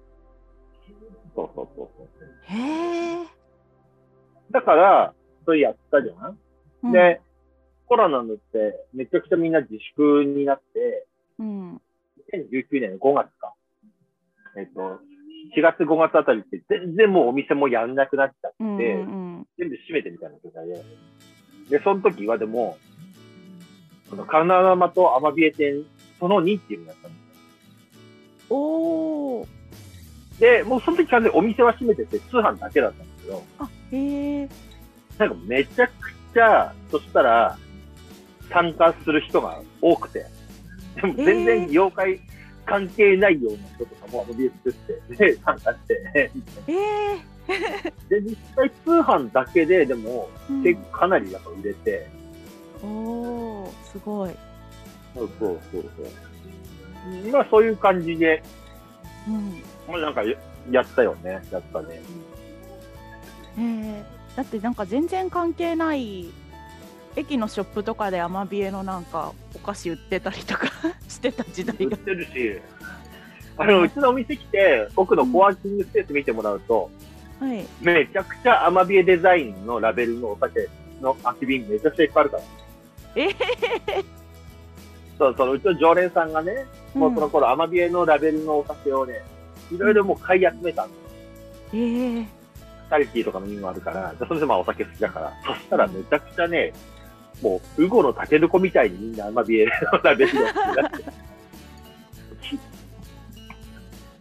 [1.34, 2.08] そうそうそうそう。
[2.44, 3.26] へえ。
[4.50, 6.38] だから、それやったじゃん、
[6.84, 7.20] うん、で、
[7.86, 11.06] コロナになって、めちゃくちゃみんな自粛になって、
[11.38, 11.80] うん。
[12.32, 13.54] 2019年の5月か。
[14.56, 15.00] えっと、
[15.56, 18.80] 4月5月あたりって全然もうお店もやんなくなっちゃって、うんう
[19.40, 20.84] ん全部閉めてみたいな状態で。
[21.68, 22.78] で、その時はでも、
[24.08, 25.84] このカナダマとアマビエ店、
[26.18, 28.56] その2っていうのやったんですうん。
[28.56, 29.40] おお。
[29.40, 29.46] よ。
[30.38, 34.48] で、もうその時完全にお店は閉めてて通販だけだったんですけど、あ、へえ。
[35.18, 35.92] なんかめちゃく
[36.32, 37.58] ちゃ、そしたら、
[38.50, 40.26] 参加する人が多くて、
[40.96, 42.20] でも全然妖怪
[42.66, 46.30] 関係ないような人とかもアマビエ作って、で、参加して、え
[46.68, 47.32] え。
[48.08, 52.08] で、実際通販だけで、でも、うん結構かなりやっぱ売れて、
[52.82, 54.30] おお、すごい。
[55.14, 56.02] そうそうそうそ
[57.28, 57.30] う。
[57.30, 58.42] まあそういう感じで、
[59.28, 59.62] うん。
[59.88, 60.36] まあなんかや
[60.70, 62.00] やったよね、やったね。
[63.58, 64.04] ええ。
[64.36, 66.26] だってなんか全然関係ない
[67.16, 70.66] 駅のショップとかでアマビエのなんかお菓子売ってたりとか
[71.08, 71.84] してた時代が。
[71.86, 72.60] 売ってるし、
[73.56, 76.90] あの、うちのお店来て、奥のコワーキングスペース見てもらうと、
[77.38, 77.66] はい。
[77.80, 80.68] めちゃくちゃアマビエデザインのラベルのお酒
[81.00, 82.42] の空き瓶めちゃくちゃいっぱいあるから。
[83.16, 83.34] ええ。
[85.18, 89.22] そうそう、うちの常連さんがね、もうその頃アマビエのラベルのお酒をね、
[89.70, 90.94] いろいろもう買い集めたんで
[91.70, 92.24] すよええ。
[92.24, 96.72] チャリティーとかの意味もあるから、でそれでまあお酒好きだから、そしたらめちゃくちゃね、
[97.40, 100.46] もう、ウゴのタケノコみたいにみんなアマビエのラベルを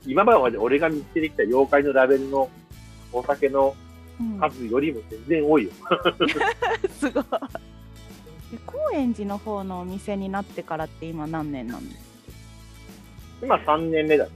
[0.05, 2.49] 今まで俺が見つけてきた妖怪のラベルの
[3.13, 3.75] お酒の
[4.19, 5.71] うん数よりも全然多いよ。
[6.99, 7.23] すごい。
[7.23, 12.01] で高円寺の方のお店になってからって今何年なんです
[13.41, 14.25] 今3年目だ。
[14.25, 14.31] か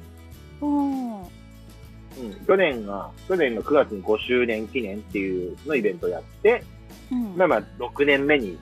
[0.61, 1.25] おー
[2.17, 2.45] うん。
[2.45, 6.63] 去年が、去年の9月に5周年記念っていうのイベントやって、
[7.11, 7.35] うん。
[7.37, 8.57] まあまあ6年目に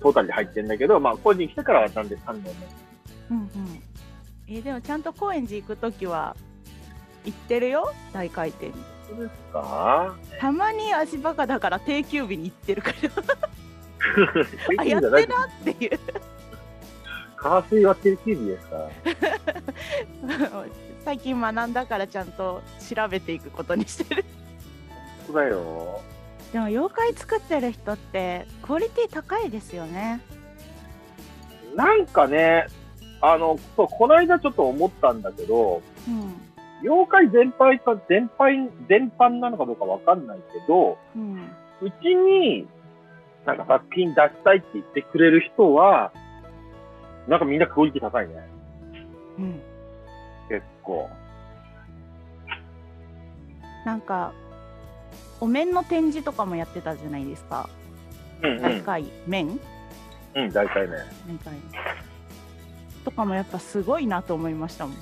[0.00, 2.44] トータルで入ってるんだけど、まあ個人来てからはなんで3年
[3.30, 3.36] 目？
[3.36, 3.82] うんうん。
[4.48, 6.36] えーでもちゃんと高円寺行くときは
[7.24, 7.92] 行ってるよ？
[8.12, 8.66] 大回転。
[8.68, 8.72] に
[9.08, 10.14] そうですか？
[10.40, 13.10] たまに足バカだから定休日に行ってるから。
[14.78, 16.00] あ定やってなっていう。
[17.36, 18.76] 火水は定休日ですか？
[18.76, 18.90] ら。
[21.04, 22.62] 最近学んだからちゃんと
[22.94, 24.24] 調べていくことにしてる。
[25.26, 26.00] そうだよ。
[26.52, 30.20] でも妖怪作ってる人ってクオリティ高いですよね
[31.74, 32.66] なんかね、
[33.22, 36.34] あの、そう、この間ちょっと思ったんだけど、うん
[36.84, 41.48] 妖怪全般か、全般、全般なのかどうかわかんないけど、うん
[41.80, 42.66] うちに、
[43.46, 46.12] なんか作品出したいって言ってくれる人は、
[47.28, 48.34] なんかみんなクオリティ高いね。
[49.38, 49.60] うん
[50.48, 51.08] 結構。
[53.86, 54.32] なんか
[55.42, 57.68] お面の展示とかもやってたじゃないですか。
[58.44, 59.58] うん大会面？
[60.36, 60.44] うん。
[60.44, 60.98] うん、大体ね。
[61.44, 61.58] 大会。
[63.04, 64.96] とかもやっぱすごいなと思いましたもん、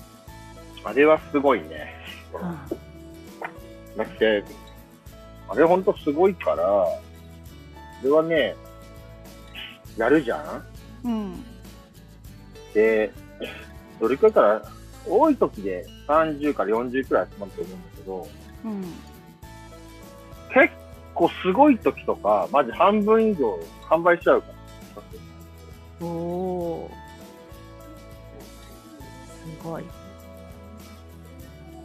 [0.83, 1.95] あれはすごいね。
[2.33, 2.57] は
[3.99, 4.43] だって、
[5.47, 6.57] あれほんとすごいから、
[8.01, 8.57] それはね、
[9.99, 10.39] やるじゃん？
[10.39, 10.63] あ
[11.05, 11.45] うん。
[12.73, 13.13] で、
[14.01, 14.63] どれくらいから、
[15.07, 18.29] 多い時で30から40くらい集まると思うんだけど、
[18.65, 18.85] うん
[20.55, 20.73] 結
[21.15, 23.59] 構すごい時とか、マジ半分以上
[23.89, 24.49] 販売しちゃうか
[26.01, 26.07] ら。
[26.07, 26.91] おお
[29.29, 29.85] すごい。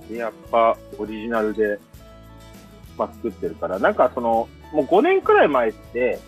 [0.09, 1.79] でやっぱオリジナルで、
[2.97, 6.19] まあ、作ってるから、なんかその、もう5年くらい前って、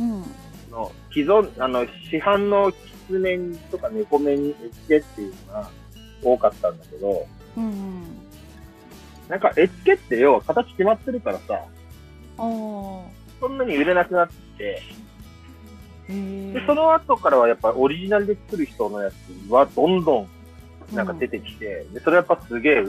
[0.00, 0.24] うん。
[0.68, 3.38] その既存、あの、市販のキツネ
[3.70, 5.70] とか猫目にエチケっていうのが
[6.22, 8.04] 多かったんだけど、うん。
[9.28, 11.64] なんかエチケって要は形決まってるからさ、
[12.36, 14.82] そんなに売れなくなって、
[16.08, 19.14] で、その後からはやっぱオリジナルで作る人のやつ
[19.50, 20.28] はどんどん
[20.92, 22.84] なんか出てきて、で、それやっぱすげえ、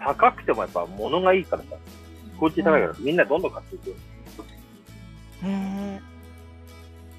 [0.00, 1.76] 高くてもやっぱ物がいいからさ、
[2.38, 3.96] クオリティ高いからみんなどんどん買っていくよ。
[5.44, 6.00] へえ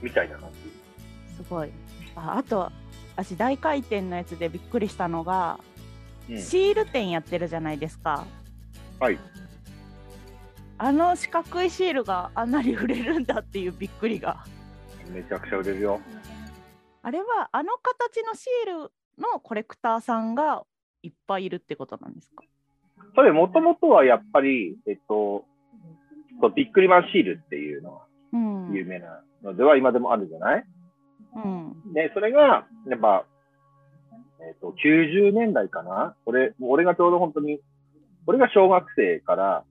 [0.01, 1.35] みたいな感じ。
[1.35, 1.71] すごい。
[2.15, 2.71] ああと
[3.15, 5.59] 私大回転のやつでびっくりしたのが、
[6.29, 6.41] うん。
[6.41, 8.25] シール店やってるじゃないですか。
[8.99, 9.17] はい。
[10.79, 14.45] あの四角いシールがあんなに売れるんだっていうびっくりが。
[15.11, 15.99] めちゃくちゃ売れるよ。
[17.01, 20.63] あれはあの形のシールのコレクターさんが
[21.01, 22.43] いっぱいいるってことなんですか？
[23.15, 25.45] それもともとはやっぱり、えっと、
[26.55, 28.01] ビックリマンシールっていうのが
[28.33, 28.73] うん。
[28.73, 30.65] 有名なのでは今でもあるじゃない？
[31.35, 31.93] うん。
[31.93, 33.25] で、それが、やっぱ、
[34.41, 36.15] えっと、90年代かな？
[36.25, 37.59] 俺、俺がちょうど本当に、
[38.25, 39.63] 俺が小学生から、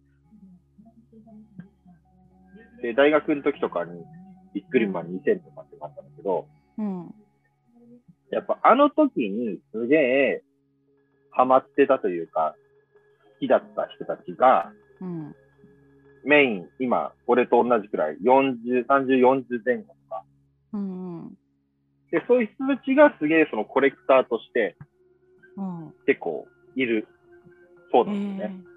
[2.86, 4.04] で、大学の時とかに、
[4.54, 6.46] ビックリマン2000とかってなったんだけど、
[6.78, 7.14] うん
[8.28, 10.42] やっぱあの時にすげえ
[11.30, 12.54] ハマってたというか、
[13.34, 15.34] 好きだった人たちが、うん
[16.24, 20.24] メイン、今、俺と同じくらい、40、30、40前後とか。
[20.72, 21.28] うん
[22.10, 24.76] で、そういう人たちがすげえそのコレクターとして
[25.56, 26.46] うん結構
[26.76, 27.08] いる
[27.92, 28.56] そうへなんですよね。
[28.62, 28.75] え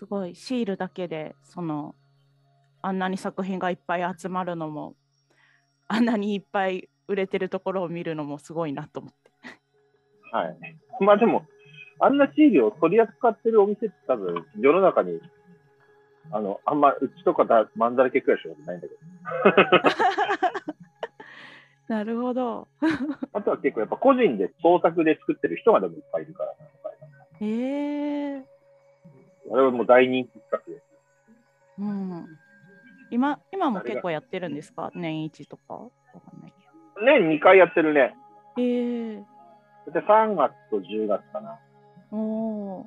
[0.00, 1.94] すごいシールだけでその
[2.80, 4.94] あんなに作品がいっぱい集まるのも
[5.88, 9.18] あんなにいっぱい売れてるところを見るのもすごいなと思って。
[10.32, 10.56] はい。
[11.00, 11.44] まあでも、
[11.98, 15.20] あんなシールを取り扱ってるお店って多分世の中に、
[16.30, 19.00] あの、あんま、うちとかだ、まんざらけくらいしかないんだけど。
[21.94, 22.68] なるほど。
[23.32, 26.54] あとは結構やっぱ個人で創作で作ってる人がでもいっぱいいるから、
[27.40, 28.29] へえ
[29.52, 30.84] あれはもう大人気企画です。
[31.78, 32.26] うん。
[33.10, 34.90] 今今も結構やってるんですか？
[34.94, 35.88] 年一とか
[37.02, 38.14] 年2回やってるね。
[38.56, 38.62] ど。
[38.62, 39.24] へえ
[39.86, 41.58] で、3月と10月かな。
[42.12, 42.86] おお。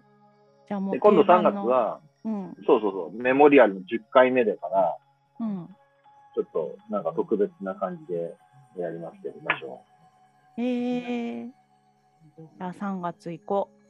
[0.68, 1.64] じゃあもうで、今度3定番の。
[1.64, 4.98] 月は、うんそうそうそう、メモリアルの10回目だから、
[5.42, 5.68] うん。
[6.36, 8.36] ちょっとなんか特別な感じで
[8.78, 9.82] やりますけど、ましょ
[10.58, 13.83] へえじゃあ3月行こう。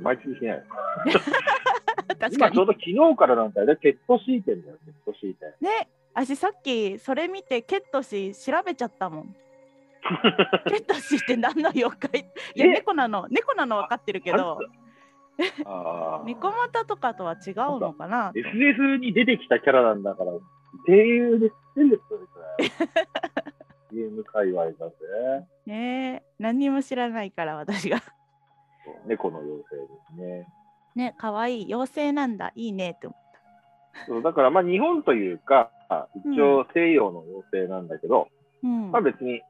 [0.00, 0.64] 毎月しない。
[2.32, 5.64] 今ちょうど昨日からなんだよね、ケットシーテンだよ、ケットシーテン。
[5.64, 9.36] ね、私さっきそれ見てケットシ調べちゃったもん。
[10.68, 12.20] ケットシって何の妖怪？
[12.54, 14.58] いやえ猫なの猫なの分かってるけど
[15.64, 20.32] あー猫股とかとは違うのかな？SF に出てきたキャラなんだから、
[20.86, 23.52] 声優で知ってるんですよ、それ。
[23.92, 24.94] ゲーム界隈だぜ。
[25.66, 28.02] ねえ何にも知らないから私が。
[29.06, 30.48] 猫の妖精ですね。
[30.94, 31.66] ね可愛い。
[31.66, 32.52] 妖精なんだ。
[32.54, 33.16] いいねって思
[34.06, 35.70] そうだから、まあ、日本というか、
[36.24, 38.28] 一応西洋の妖精なんだけど、
[38.62, 38.66] う。
[38.66, 38.90] うん。
[38.90, 39.42] まあ別に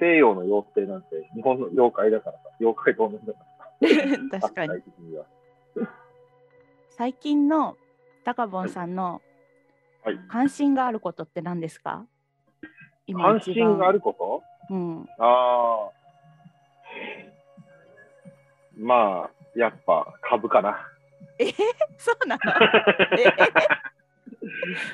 [0.00, 4.40] 西洋の妖精なんて日本の妖怪だからさ、妖怪と同じだからさ。
[4.50, 4.82] 確かに。
[6.90, 7.76] 最近の
[8.24, 9.20] タカボンさんの
[10.04, 10.18] はい。
[10.28, 12.06] 関心があることって何ですか？
[13.06, 13.68] 今関一番。
[13.70, 14.42] 心があること？
[14.70, 15.90] うん、ああ。
[18.76, 20.78] まあ、やっぱ株かな。
[21.98, 22.40] そうなの？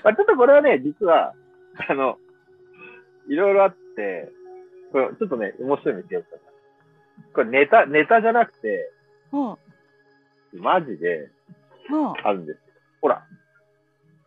[0.04, 1.34] まあちょっとこれはね、実は、
[1.88, 2.18] あの、
[3.28, 4.30] いろいろあって、
[4.92, 7.32] これちょっとね、面白いの言ってよかった。
[7.34, 8.92] これネタ、ネタじゃなくて、
[9.30, 9.58] も
[10.52, 11.30] マジで
[12.24, 12.62] あるんですよ。
[13.00, 13.26] ほら、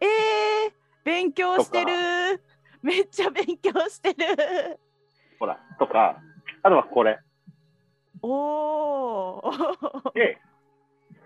[0.02, 2.42] えー、勉強してる。
[2.82, 4.80] めっちゃ勉強してる。
[5.40, 6.22] ほら、とか、
[6.64, 7.20] あとはこれ。
[8.28, 10.14] おー。
[10.14, 10.38] で、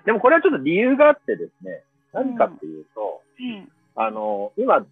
[0.05, 1.83] でもこれはちょっと理由があってですね、
[2.13, 3.71] 何かっていうと、うん。
[3.95, 4.85] あの、今、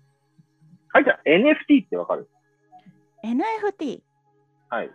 [0.93, 2.29] 書いてある NFT ってわかる
[3.23, 4.01] ？NFT
[4.69, 4.89] はい。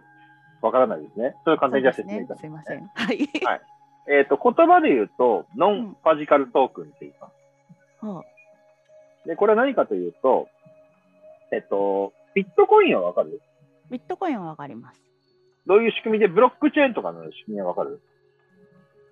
[0.63, 1.35] わからないですね。
[1.45, 2.27] それを簡単にじゃ説明い。
[2.27, 3.09] たしますすいません。
[3.09, 3.13] は
[3.57, 3.61] い、
[4.09, 7.33] えっ、と、言葉で言うと、ノンファジカルトークンって言います。
[8.01, 10.49] ほうで、これは何かというと、
[11.53, 13.41] えっと、ビットコインはわかる？
[13.91, 15.01] ビットコインはわかります
[15.67, 18.01] どういう仕組みで、ブロックチェーンとかの仕組みはわかる？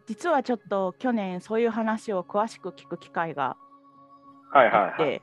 [0.07, 3.57] 実はちょっと去年そういう話を詳しく聞く機会が
[4.53, 5.11] はいあって、はい。
[5.11, 5.23] はい。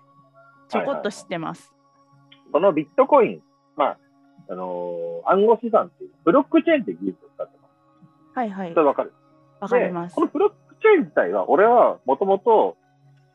[0.70, 1.74] ちょこっと知ってます、
[2.52, 3.42] そのビットコイン、
[3.76, 3.98] まあ、
[4.50, 8.38] あのー暗号資産っていう、ブロックチェーンって技術を使ってます。
[8.38, 8.74] はいはい。
[8.74, 9.14] それわかる？
[9.60, 10.12] わかります。
[10.12, 12.78] でこのブロックチェーン自体は、俺はもともと、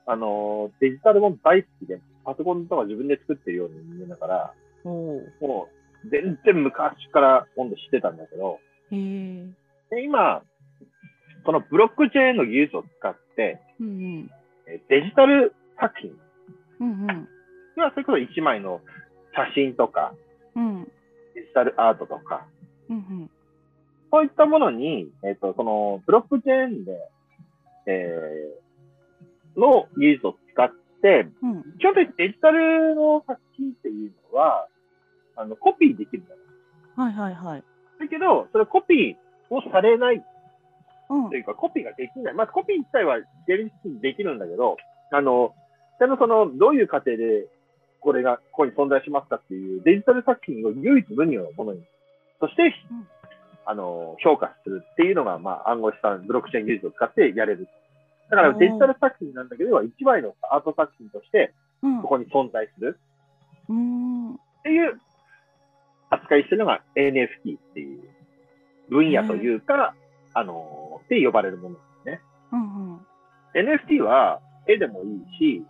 [0.07, 5.33] あのーデジタルも大好きで、パソコンとか自分で作ってるような人間だから、もう
[6.10, 8.58] 全然昔から今度知ってたんだけど、
[8.90, 10.42] で今、
[11.44, 14.30] このブロックチェーンの技術を使って、うん
[14.88, 16.12] デジタル作品、
[16.80, 17.28] うんうん。
[17.76, 18.80] まあ、それこそ1枚の
[19.34, 20.14] 写真とか、
[20.54, 20.84] うん。
[21.34, 22.46] デジタルアートとか、
[22.88, 23.30] うんうん。
[24.10, 26.92] そういったものに、えっ、と、その、ブロックチェーンで、
[27.86, 30.70] えー、の技術を使っ
[31.02, 31.62] て、うん。
[31.78, 34.68] 基本的にデジタルの作品っていうのは、
[35.42, 36.40] あの、コピーできるんだよ。
[36.96, 37.64] はいはいはい。
[37.98, 40.24] だけど、それコピーをされない。
[41.11, 41.31] うん。
[41.31, 42.35] というか、コピーができない。
[42.35, 44.76] まあ、コピー自体は現実にできるんだけど、
[45.11, 45.55] あの、
[45.98, 47.46] ちゃんとその、どういう過程で、
[48.00, 51.83] これが、ここに存在しますかっていう、デジタル作品を唯一無二のものに、
[52.40, 53.07] そして、うん。
[53.64, 57.68] あの、評価するっていうのが、まあ、暗号資産、ブロックチェーン技術を使ってやれる。
[58.31, 61.52] だから、デジタル作品なんだけど、一枚のアート作品として、
[61.83, 62.02] うん。
[62.02, 62.98] ここに存在する。
[63.68, 64.35] うーん。
[64.35, 65.00] っていう
[66.32, 68.00] 扱いしてるのが NFT っていう
[68.88, 69.94] 分野というか、
[70.34, 72.20] あの、って呼ばれるものですね。
[72.52, 73.00] うんうん。
[73.54, 75.62] NFT は絵でもいいし、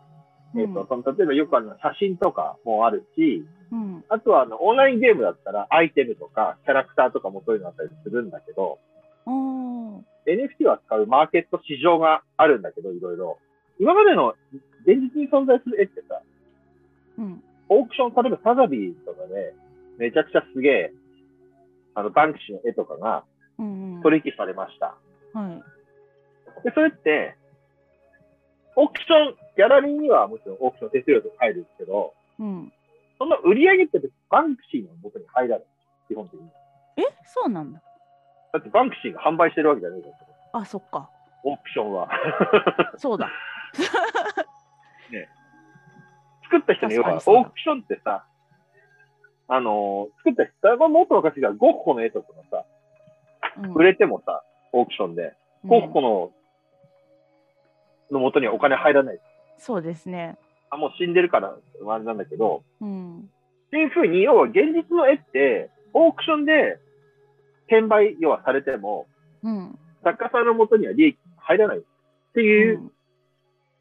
[0.55, 4.05] えっ、うんと、その、例えばよくあるのは写真とかもあるし、うん。
[4.09, 8.79] あとはあの、オンラインゲームだったらアイテムとかキャラクターとかもそういうのあったりするんだけど、
[10.27, 13.39] NFT は使うマーケット市場があるんだけど、いろいろ。
[13.81, 14.35] 今までの
[14.85, 16.21] 現実に存在する絵ってさ、
[17.19, 17.43] うん。
[17.69, 19.55] オークション、例えばサザビーとかで、
[19.99, 20.93] めちゃくちゃすげえ、
[21.95, 23.25] あの、バンクシーの絵とかが
[23.59, 24.03] うんうん。
[24.03, 24.97] 取引されました。
[25.35, 25.63] はい。
[26.65, 27.37] で、それって、
[28.77, 32.73] オークション、ギャラリーにはもちろんオークション手数料とか入るんですけど、うん。
[33.19, 34.01] その売り上げって
[34.31, 35.67] バンクシーの元に入らない。
[36.09, 36.49] 基本的に。
[36.97, 37.03] え？
[37.25, 37.83] そうなんだ。
[38.53, 41.09] だってバンクシーが販売してるわけじゃないから、あそっか。
[41.45, 42.09] オークションは。
[42.97, 43.31] そうだ。
[46.45, 47.21] 作った人に要は、オー
[47.51, 48.27] クションってさ、
[49.49, 52.65] あのー作った人、これもっと昔からゴッホの絵とかがさ、
[53.63, 53.73] うん。
[53.75, 55.35] 売れてもさ、オークションで、
[55.65, 56.33] ゴッホの、
[58.11, 59.21] の元にはお金入らない。
[59.59, 60.37] そうですね。
[60.71, 61.55] あ、もう死んでるから、
[61.89, 63.19] あれなんだけど、うん。
[63.19, 63.23] っ
[63.71, 66.79] ていうふうに、要は現実の絵って、オークションで
[67.67, 69.07] 転売、要はされても、
[69.43, 69.79] うん。
[70.03, 71.79] 作家さんの元には利益入らない。
[71.79, 71.83] っ
[72.35, 72.91] ていう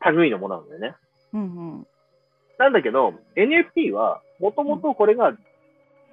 [0.05, 0.15] うん。
[0.17, 0.95] 類のものなんだよね。
[1.33, 1.45] うんう
[1.81, 1.87] ん。
[2.57, 5.33] なんだけど、NFT は、もともとこれが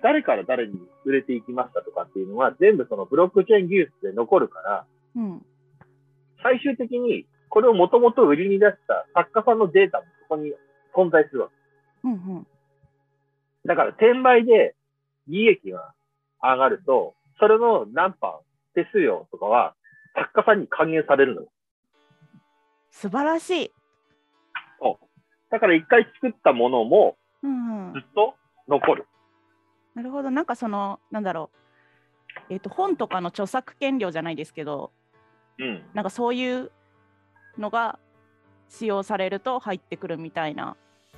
[0.02, 0.74] 誰から誰に
[1.04, 4.86] 売れていきましたとかっていうのは、全部そのブロックチェーン技術で残るから、
[5.16, 5.44] うん
[6.40, 10.52] 最終的にこれをもともと売りに出した作家さんのデータもそこに
[10.94, 11.54] 存在するわけ。
[12.04, 12.46] うんうん。
[13.66, 14.76] だから転売で
[15.26, 15.92] 利益が
[16.40, 19.74] 上がると、それの何パー、手数料とかは
[20.14, 21.48] 作家さんに還元されるのよ。
[22.92, 23.72] 素晴らしい。
[25.50, 27.92] だから一回作ったものもうんうん。
[27.94, 28.34] ずっと
[28.68, 29.06] 残る。
[29.98, 30.30] なるほど。
[30.30, 31.50] なんかその、なんだろ
[32.50, 32.54] う。
[32.54, 34.92] えっ、と、本とかの著作権料じゃないですけど、
[35.58, 35.82] うん。
[35.92, 36.70] なんかそういう
[37.58, 37.98] のが
[38.68, 40.76] 使用されると入ってくるみたいな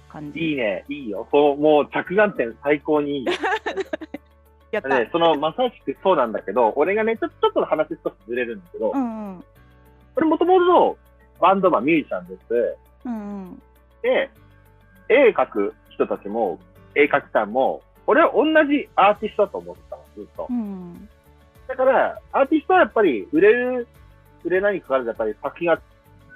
[0.08, 0.40] 感じ。
[0.40, 1.28] いいね、いいよ。
[1.30, 3.26] そう、もう着眼点最高にいい。
[4.72, 4.88] やった。
[4.88, 9.44] ね、その、まさしくそうなんだけど、俺がね、ちょちょっと話少しずれるんだけど、うんうん。
[10.16, 10.96] 俺もともとの
[11.38, 12.76] バンドマン、ミュージシャンです。
[13.04, 13.62] うんうん。
[14.00, 14.30] で、
[15.10, 16.58] 絵描く人たちも、
[16.94, 20.52] 絵描きさんも、俺は同じアーティストだと思ってたの、ずっとう。
[20.52, 21.08] ん
[21.68, 23.86] だから、アーティストはやっぱり売れる、
[24.42, 25.76] 売れないにかかわらず、やっぱり作品が、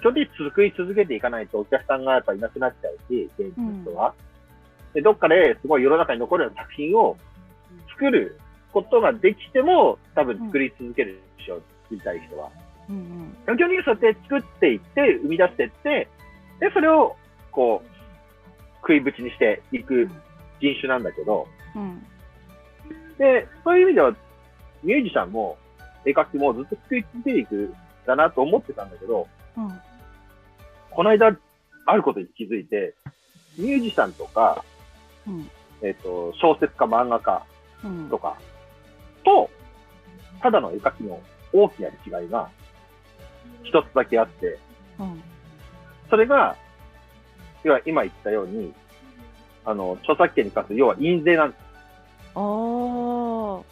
[0.01, 4.15] 基本的に作り続けていかないとお客さんがやっぱりいなくなっちゃうし、現地の人は。
[4.93, 7.17] で、どっかですごい世の中に残るような作品を
[7.91, 8.39] 作る
[8.73, 12.51] ことができても、多分作り続けるでしょう、作りたい人は。
[12.89, 13.37] うんうん。
[13.47, 16.09] 基本的にそうやって作っていって、生み出していって、
[16.61, 17.17] で、それを、
[17.51, 17.95] こう、
[18.83, 20.09] 食いぶちにしていく
[20.65, 21.47] 人種なんだけど、
[21.77, 22.01] うん。
[23.19, 24.17] で、そういう意味では、
[24.83, 25.59] ミュージシャンも、
[26.07, 27.75] 絵描きもずっと作り続けていくん
[28.07, 29.81] だなと思ってたんだけど、うん。
[30.91, 31.37] この間、
[31.87, 32.95] あることに気づいて、
[33.59, 34.65] ミュージシャンとか、
[35.27, 35.51] うん。
[35.83, 37.45] えっ、と、小説家、漫画家
[37.85, 38.09] うん。
[38.09, 38.37] とか、
[39.23, 39.51] と、
[40.41, 41.21] ただの絵描きの
[41.53, 41.89] 大きな
[42.21, 42.49] 違いが、
[43.63, 44.59] 一つだけあって、
[44.99, 45.23] うん。
[46.09, 46.57] それが、
[47.63, 48.73] 要は今言ったように、
[49.65, 51.57] あの、著作権に関する、要は印税なんで
[52.35, 53.65] おー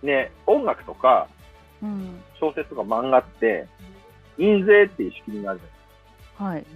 [0.00, 0.30] すね。
[0.46, 1.28] 音楽とか、
[1.82, 3.66] うん小説とか漫画って、
[4.38, 6.66] 印税っていう仕組みがあるじゃないはい。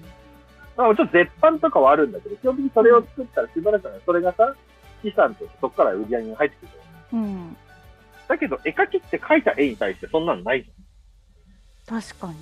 [0.77, 4.55] まあ、もちろん絶版とかはあるんだけど、基本的にそれを作ったらしばらくはそれがさ、
[5.03, 6.69] 資産としてそこから売り上げが入ってくる。
[7.13, 7.57] うん
[8.29, 12.01] だけど、絵描きって描いた絵に対してそんなのないじゃん。
[12.03, 12.35] 確かに。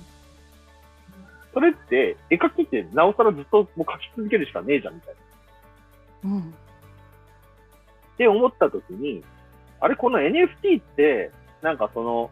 [1.57, 5.15] それって、絵描きってなおさらずっともう描き続けるしかねえじゃん、みたい
[6.23, 6.29] な。
[6.35, 6.53] うん
[8.13, 9.23] って思った時に、
[9.79, 11.31] あれ、この NFT って、
[11.63, 12.31] なんかその、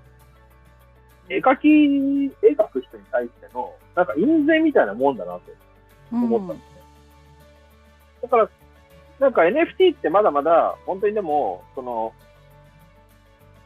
[1.29, 1.67] 絵描き、
[2.45, 5.41] 絵描く人に対しての、なんか印税みたいなもんだなと
[6.11, 6.81] 思ったんですね。
[8.23, 8.49] だから、
[9.19, 12.13] なんか NFT ってまだまだ、本当にでも、その、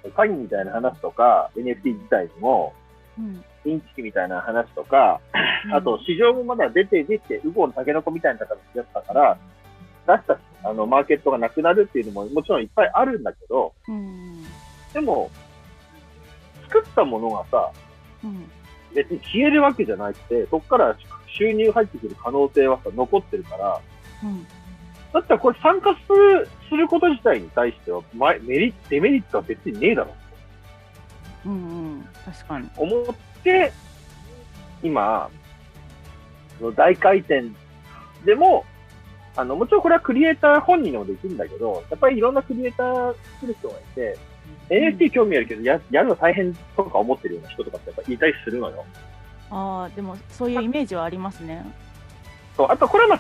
[0.03, 2.73] 詐欺みたいな話とか、NFT 自体にも、
[3.17, 5.19] うんインチキみたいな話とか、
[5.73, 9.37] あと、市場もまだ出て出て、ウゴのタケノコみたいな形だったから、
[10.07, 14.43] 出したあのマーケットがなくなるっていうのももちろんいっぱいあるんだけど、うん。
[14.93, 15.29] でも、
[16.67, 17.71] 作ったものがさ、
[18.23, 18.49] うん。
[18.93, 20.95] 別に消えるわけじゃなくて、そこから
[21.27, 23.81] 収入入ってくる可能性はさ、残ってるから、
[24.23, 24.47] うん。
[25.13, 30.13] だったらこれ参加する、すること自体に対しては、まメリット、デメリットは別にねえだろ。
[31.45, 31.55] うんう
[31.97, 32.09] ん。
[32.25, 32.69] 確かに。
[32.77, 33.13] 思って、
[34.83, 35.29] 今、
[36.57, 37.43] その大回転
[38.25, 38.65] でも、
[39.35, 44.17] あの、もちろんこれはクリエイター本人でもできるんだけど、やっぱりいろんなクリエイター作る人がいて、
[44.69, 48.85] NFT 興味あるけど、ややるの大変とか思ってるような人とかってやっぱいたりするのよ。
[49.51, 51.65] ああでもそういうイメージはありますね。
[52.55, 53.19] そう、あとこれはまあ、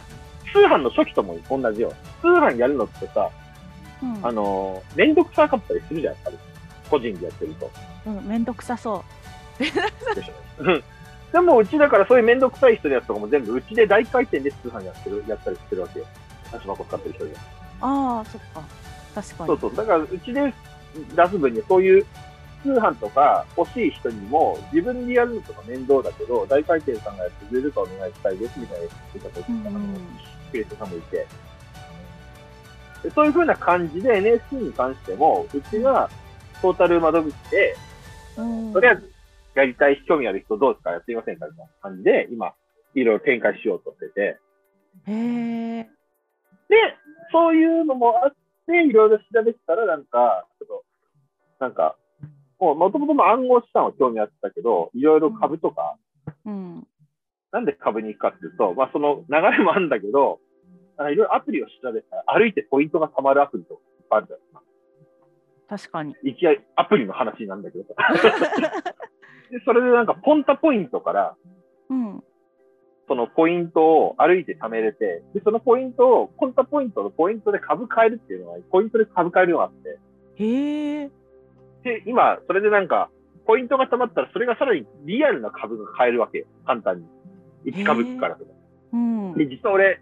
[0.51, 1.93] 通販の初期とも同じよ。
[2.21, 3.29] 通販やるのってさ、
[4.03, 6.37] うんあの、めんどくさかったりするじゃん、やっぱり。
[6.89, 7.71] 個人でやってると。
[8.07, 9.03] うんめんどくさそうん
[11.31, 16.05] でも、うちだからそういうめんどくさい人のやつとかも全部、うちで大回転で通販やってる、やったりしてるわけよ。
[16.51, 17.31] 足箱使ってる人で。
[17.31, 17.35] う。
[17.81, 18.63] ああそっか
[19.13, 19.47] 確かに。
[19.47, 19.75] そうそう。
[19.75, 20.53] だから、うちで
[21.15, 22.05] 出す分にはそういう
[22.63, 29.79] 通販とか欲しい人にも、自分でやるのとか面倒だけど、大回転さんがやってくれるかお願いしたいですみたいな言ってた時うんとかの
[30.51, 31.27] クリエイターさんもいて。
[33.03, 36.09] でそういう風な感じで NFT に関しても、うちが
[36.61, 37.77] トータル窓口で、
[38.37, 39.08] うんとりあえず
[39.59, 40.91] やりたい興味ある人どうですか？
[40.91, 41.45] やってみませんか？
[41.47, 42.53] みたいな感じで、今、
[42.95, 44.39] いろいろ展開しようとしてて。
[45.07, 45.11] へ
[45.79, 45.83] え。
[45.83, 45.89] で、
[47.31, 48.35] そういうのもあっ
[48.65, 50.83] て、いろいろ調べてたら、なんか、ちょっと、
[51.59, 51.95] なんか、
[52.59, 55.95] もともと暗号資産は興味あってたけど、いろいろ株とか、
[56.45, 56.87] うん
[57.51, 60.39] なんで株に行くかっていうと、まあ、その流れもあるんだけど、
[60.99, 64.61] いろいろアプリを調べたら、歩いてポイントが貯まるアプリとかいっぱいあるじゃないですか。
[65.69, 66.15] 確かに。
[66.29, 67.85] いきなりアプリの話なんだけど
[69.65, 71.35] それでなんか、ポンタポイントから、
[71.89, 72.23] うん
[73.09, 79.97] そのポイントを歩いて貯めれて、で、そのポイントを、ポンタポイントのポイントで株買えるっていうのが、ポイントで株買えるのがあって、
[80.35, 81.09] へえ。
[81.83, 83.09] で、今、それでなんか、
[83.47, 86.45] ポイントが貯まったら、それがさらにリアルな株が買えるわけよ。
[86.67, 87.73] 簡単に。
[87.73, 88.51] 1株からとか。
[88.93, 89.33] うん。
[89.33, 89.99] で、実は俺、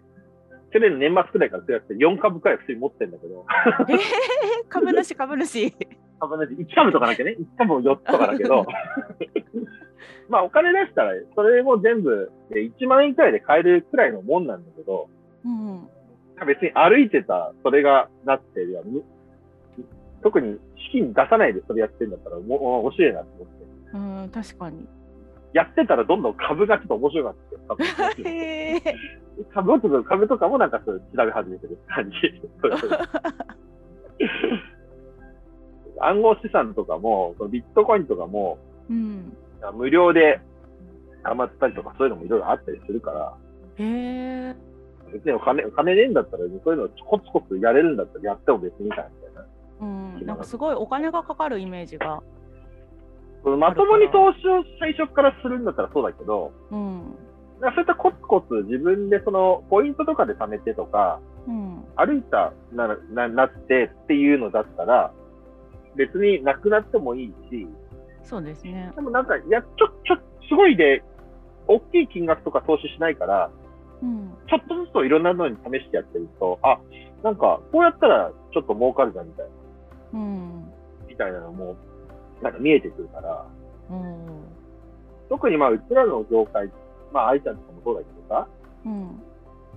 [0.70, 3.46] 去年の年末くらいからそうやって4株くらい普通に持ってんだけど、
[3.88, 3.98] えー、
[4.68, 5.72] 株主株主。
[6.20, 8.66] 株ね、1株とかだけね、1株を4つとかだけど、
[10.28, 15.08] まあお金出したら、それも全部で1万円くらいで買えるくらいのもんなんだけど、
[15.44, 15.88] うん。
[16.46, 18.84] 別に歩いてた、それがなってるやん。
[20.22, 23.52] 特に資金出さないでそれやってんだったら、もう面白いなと思って。
[23.94, 24.86] うん、確かに。
[25.54, 27.86] やってたらどんどん株がちょっと面白かったよ多分
[28.26, 28.82] へえ。
[29.54, 32.16] 株とか 株とかもなんかそう調べ始めてる感じ。
[36.00, 39.36] 暗号資産とかも、ビットコインとかも、うん。
[39.74, 40.40] 無料で
[41.24, 43.34] 余ったりとかそういうのもいろいろあったりするから、
[43.76, 44.56] へえ。
[45.12, 49.46] 別にお金、お金ねえんだったら、そういうのコツコツやれるんだったらやっても別にいいかなみたいな。
[49.80, 49.84] う
[50.22, 50.26] ん。
[50.26, 52.22] なんかすごいお金がかかるイメージが。
[53.44, 57.14] まともに投資を最初からするんだったらそうだけど、うん。
[57.60, 61.84] そういったコツコツ自分でそのポイントとかで貯めてとか、うん。
[61.96, 65.12] 歩いたなななってっていうのだったら、
[65.96, 67.66] 別になくなってもいいし、
[68.28, 68.92] そうですね。
[68.94, 70.16] でもなんか、いや、ちょ、ちょ、
[70.48, 71.02] すごいで、
[71.66, 73.50] 大きい金額とか投資しないから、
[74.02, 74.34] うん。
[74.48, 76.78] ちょっとずついろんなのに試してやってると、あ、
[77.22, 80.72] なんか、こうやったらちょっと儲かるじゃんみたいな、うん。
[81.08, 81.74] みたいなのも、
[82.42, 83.46] なんか見えてくるから、
[83.90, 84.44] うん。
[85.30, 86.70] 特にまあ、うちらの業界、
[87.12, 88.48] まあ、愛ちゃんとかもそうだけどさ、
[88.84, 89.22] うん。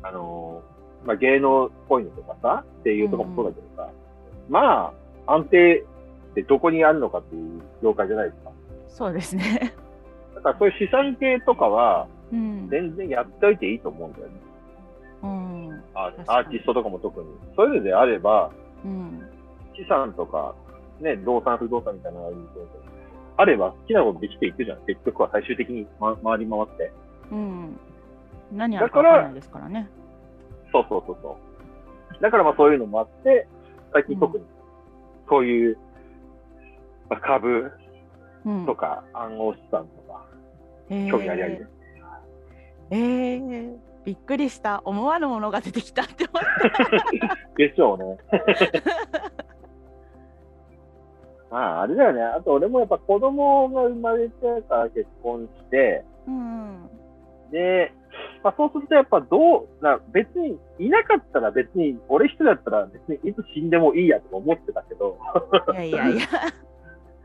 [0.04, 3.90] あのーまあ、芸能っぽいのとかさ、っていうところもそうだけどさ、
[4.50, 4.94] ま
[5.28, 5.86] あ、安定
[6.32, 8.52] ってどこにあるのかっていう業界じゃないですか。
[8.88, 9.74] そうですね。
[10.36, 12.70] だからそういう資産系とかは、うん。
[12.70, 14.34] 全然やっておいていいと思うんだよね。
[15.24, 15.84] うん。
[15.94, 17.28] アーティストとかも特に。
[17.56, 18.52] そういうのであれば、
[18.84, 19.22] うん。
[19.76, 20.56] 資産とか、
[21.00, 22.38] ね、動産、不動産みたいなのが
[23.38, 24.80] あれば好きなことできていくじゃん。
[24.86, 26.92] 結局は最終的に、ま、回り回って。
[27.32, 27.80] うん。
[28.52, 29.90] 何やるかわからないですからね。
[30.72, 31.38] そうそうそうそ
[32.20, 32.22] う。
[32.22, 33.48] だからまあそういうのもあって、
[33.94, 34.46] 最近特に、
[35.28, 35.78] そういう、
[37.12, 37.72] まあ、株
[38.46, 38.74] うんと。
[38.74, 40.26] か暗号資産とか、
[40.90, 41.68] へ興味ありありで
[42.90, 42.98] え。
[42.98, 44.82] えー、びっくりした。
[44.86, 46.44] 思わぬものが出てきたって思っ
[47.58, 48.18] でしょうね。
[51.52, 52.24] まあ、あれだよね。
[52.24, 56.32] あと、俺もやっぱ子供が生まれてから結婚して、た。
[56.32, 56.90] うん。
[57.52, 57.92] で、
[58.42, 65.18] まあ、そうするとやっぱどう、な別にいなかったら別に、俺一人だったら別にいつ死んでもいいやと思ってたけど、
[65.74, 66.22] いやいやいや。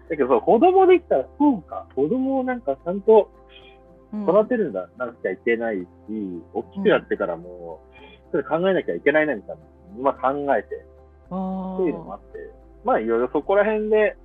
[0.08, 3.30] だけどそう、子供できたらそうか、子供をなんかちゃんと
[4.12, 4.22] うん。
[4.22, 5.86] 育てるんだ、なきゃいけないし、
[6.54, 7.80] 大きくなってからも、
[8.30, 9.62] それ考えなきゃいけないなみたいな、
[9.98, 10.84] 今考えて、
[11.30, 12.50] あっていうのもあって、
[12.84, 14.16] まあいろいろそこら辺で、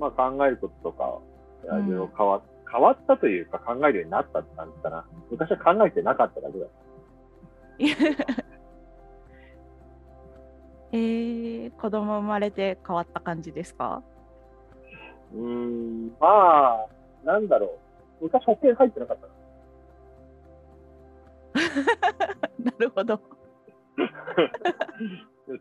[0.00, 1.20] まあ考えることとか、
[1.64, 5.04] いろいろ変わ,、変わったというか考えるようになったって感じかな。
[5.30, 6.66] 昔は考えてなかっただけだ。
[7.78, 8.34] ー
[10.92, 14.02] えー、子供生まれて変わった感じですか？
[15.34, 16.86] うーん、まあ、
[17.24, 17.78] なんだろ
[18.20, 18.24] う。
[18.24, 19.32] 昔保険入ってなかったな。
[22.72, 23.20] なるほど。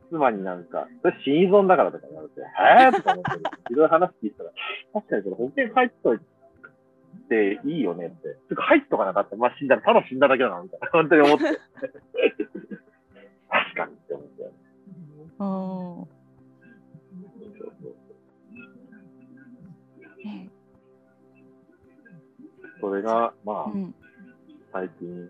[0.09, 2.95] 妻になんか、それ死に損だからとか言われて、えー？
[2.95, 3.31] とか思って、
[3.71, 4.51] いろいろ話聞いたら、
[4.93, 6.19] 確かにそれ保険入っとい
[7.29, 8.37] ていいよねって。
[8.47, 11.43] つうか入っとかなかったら、まあ死んだら、ただ死んだだけだな、みたいな、本当に思って。
[13.49, 14.51] 確かにって思って。
[15.39, 15.45] う
[16.13, 16.16] ん
[22.81, 23.95] それが、まあう、ん。
[24.71, 25.29] 最近、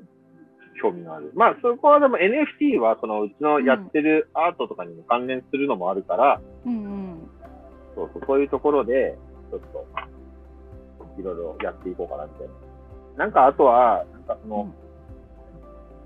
[0.82, 1.32] 興味がある。
[1.36, 7.30] まあ、そこはでも NFT は、そのうちのやってるアートとかにも関連するのもあるから、うんうん。
[7.96, 9.18] そうそう、そういうところで、
[9.52, 9.86] ちょっと、
[11.20, 12.54] いろいろやっていこうかなみたいな。
[13.18, 14.72] なんか、あとは、なんかその、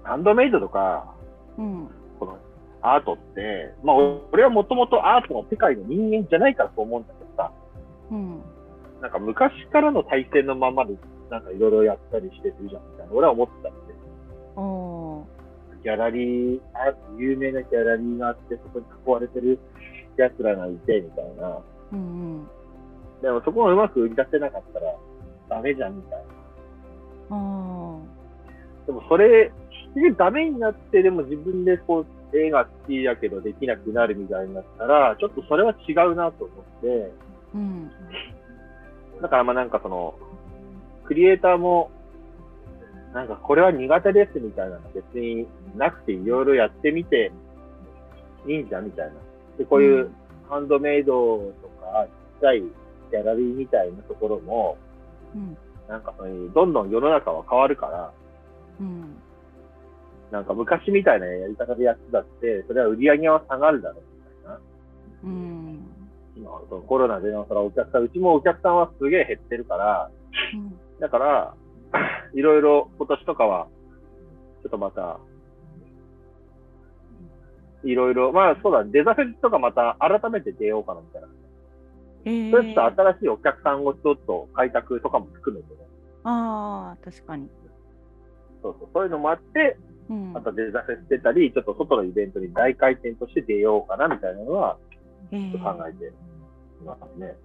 [0.03, 1.13] ハンドメイドとか、
[1.57, 1.87] うん。
[2.19, 2.37] この
[2.81, 3.95] アートって、まあ、
[4.31, 7.51] 俺はもともとアートの世界の人間じゃないからと思うんだけどさ、
[8.09, 8.41] うん。
[9.01, 10.95] なんか昔からの体制のままで、
[11.31, 13.13] なんかいろいろやったりしてるじゃん、みたいな。
[13.13, 13.93] 俺は思ってたんで。
[14.57, 19.57] おーギャラリー、あ有名なギャラリーがあって、そこに囲われてる
[20.17, 21.57] 奴らがいて、みたいな。
[21.93, 22.47] うん
[23.21, 24.95] でもそこがうまく売り出せなかったら
[25.47, 26.25] ダメじゃん、みたいな。
[28.87, 29.51] でもそれ、
[29.95, 37.11] でダメになって、でも自分でこう、絵が好きだけどできなくなるみたいになったら、ちょっとそれは違うなと思って、ー
[37.55, 37.91] うん
[39.21, 40.15] だからまあなんかその、
[41.11, 41.91] クリエイターも、
[43.13, 45.45] なんかこれは苦手ですみたいなの別に
[45.75, 47.33] なくていろいろやってみて
[48.47, 49.13] いいんじゃんみたいな。
[49.57, 50.09] で、こういう
[50.47, 54.77] ハンドメイドとか、ちっちゃいギャラリーみたいなところも、
[55.35, 55.57] うん。
[55.89, 58.13] なんかそういう、どんどん世の中は変わるから、
[58.79, 59.17] うん。
[60.31, 64.59] なんか昔みたいなやり方でやってたって、それは売り上げは下がるだろうみたいな。
[65.25, 65.79] うん。
[66.37, 66.51] 今、
[66.87, 70.09] コロナでのそのお客さん、うちもお客さんはすげえ減ってるから、
[70.53, 70.70] うん。
[71.01, 71.55] だから、
[72.33, 73.67] いろいろ今年とかは、
[74.61, 75.19] ちょっとまた、
[77.83, 81.27] いろいろ、まあそうだ、デザフェスとかまた改めて出ようかなみたいな。
[82.23, 85.79] えそれちょっー、と新しいお客さんをちょっと開拓とかも含めてね。
[86.23, 87.49] ああ、確かに。
[88.61, 89.75] そうそう、そういうのもあって、
[90.07, 90.41] うんま。
[90.41, 94.77] たデザフェス出たり、ちょっと外のイベントに大回転として出ようかなみたいなのは、
[95.31, 96.11] えちょっと考ーえてい
[96.85, 97.35] ますね。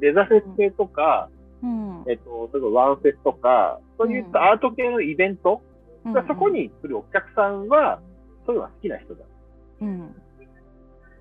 [0.00, 1.28] デザフェス系とか、
[1.62, 2.04] うん。
[2.08, 5.62] えっと、それこそワンフェスとか、そういったアート系のイベント、
[6.04, 6.48] うんそこ。
[6.48, 8.00] に来るお客さんは、
[8.46, 9.24] そういうのが好きな人だ。
[9.82, 10.12] うん。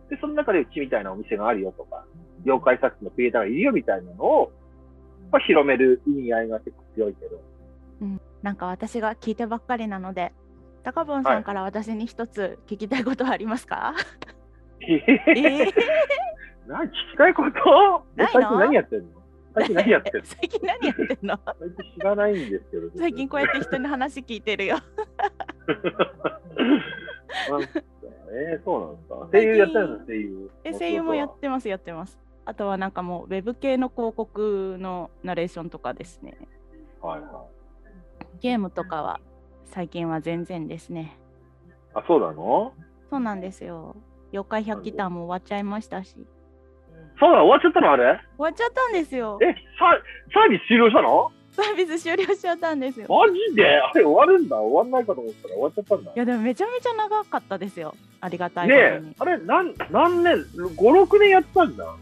[0.09, 2.05] で、その中でうちみたいなお店があるよとか、
[2.45, 4.51] 妖怪作品のクリエイターがいるよみたいなのを、
[5.31, 7.41] まあ、広める意味合いが結構強いけど。
[8.43, 10.31] なんか私が聞いてばっかりなので、
[10.83, 13.93] 高ボンさんから私に一つ聞きたいことはありますか、
[14.79, 15.73] ええー、
[16.67, 18.05] 何聞きたいこと？
[18.15, 19.07] 何やってんの？
[19.58, 20.26] 最近何やってんの？
[20.26, 21.39] 最近何やってんの？
[21.45, 22.89] 最近知らないんですけど。
[22.95, 24.78] 最近こうやって人の話聞いてるよ。
[28.30, 29.16] えー、そうなんですか？
[29.32, 30.51] 声優やってるんです声優。
[30.64, 32.20] え声優もやってます、やってます。
[32.45, 36.38] あとはなんかもうウェブ系の広告のナレーションとかですね。
[37.01, 37.45] はいは
[38.41, 39.20] ゲームとかは
[39.66, 41.18] 最近は全然ですね。
[41.95, 41.97] い。
[41.99, 42.74] あ、そうなの？
[43.10, 43.95] そうなんですよ。
[44.32, 46.28] 妖怪百鬼ターンも終わっちゃいましたし。
[47.20, 48.03] そうなの終わっちゃったのあれ？
[48.03, 49.39] 終わっちゃったんですよ。
[49.41, 49.45] え、
[49.78, 49.97] サ
[50.34, 51.32] サービス終了したの？
[51.51, 53.07] サービス終了しちゃったんですよ。
[53.09, 53.65] マジで？
[53.65, 56.13] あれ終わるんだ終わんないかと思ったら終わっちゃったんだい。
[56.20, 57.95] やでもめちゃめちゃ長かったですよ。
[58.22, 59.09] ありがたいねことに。
[59.09, 61.95] え、あれ、なん、何年、5、6年やってたんだ。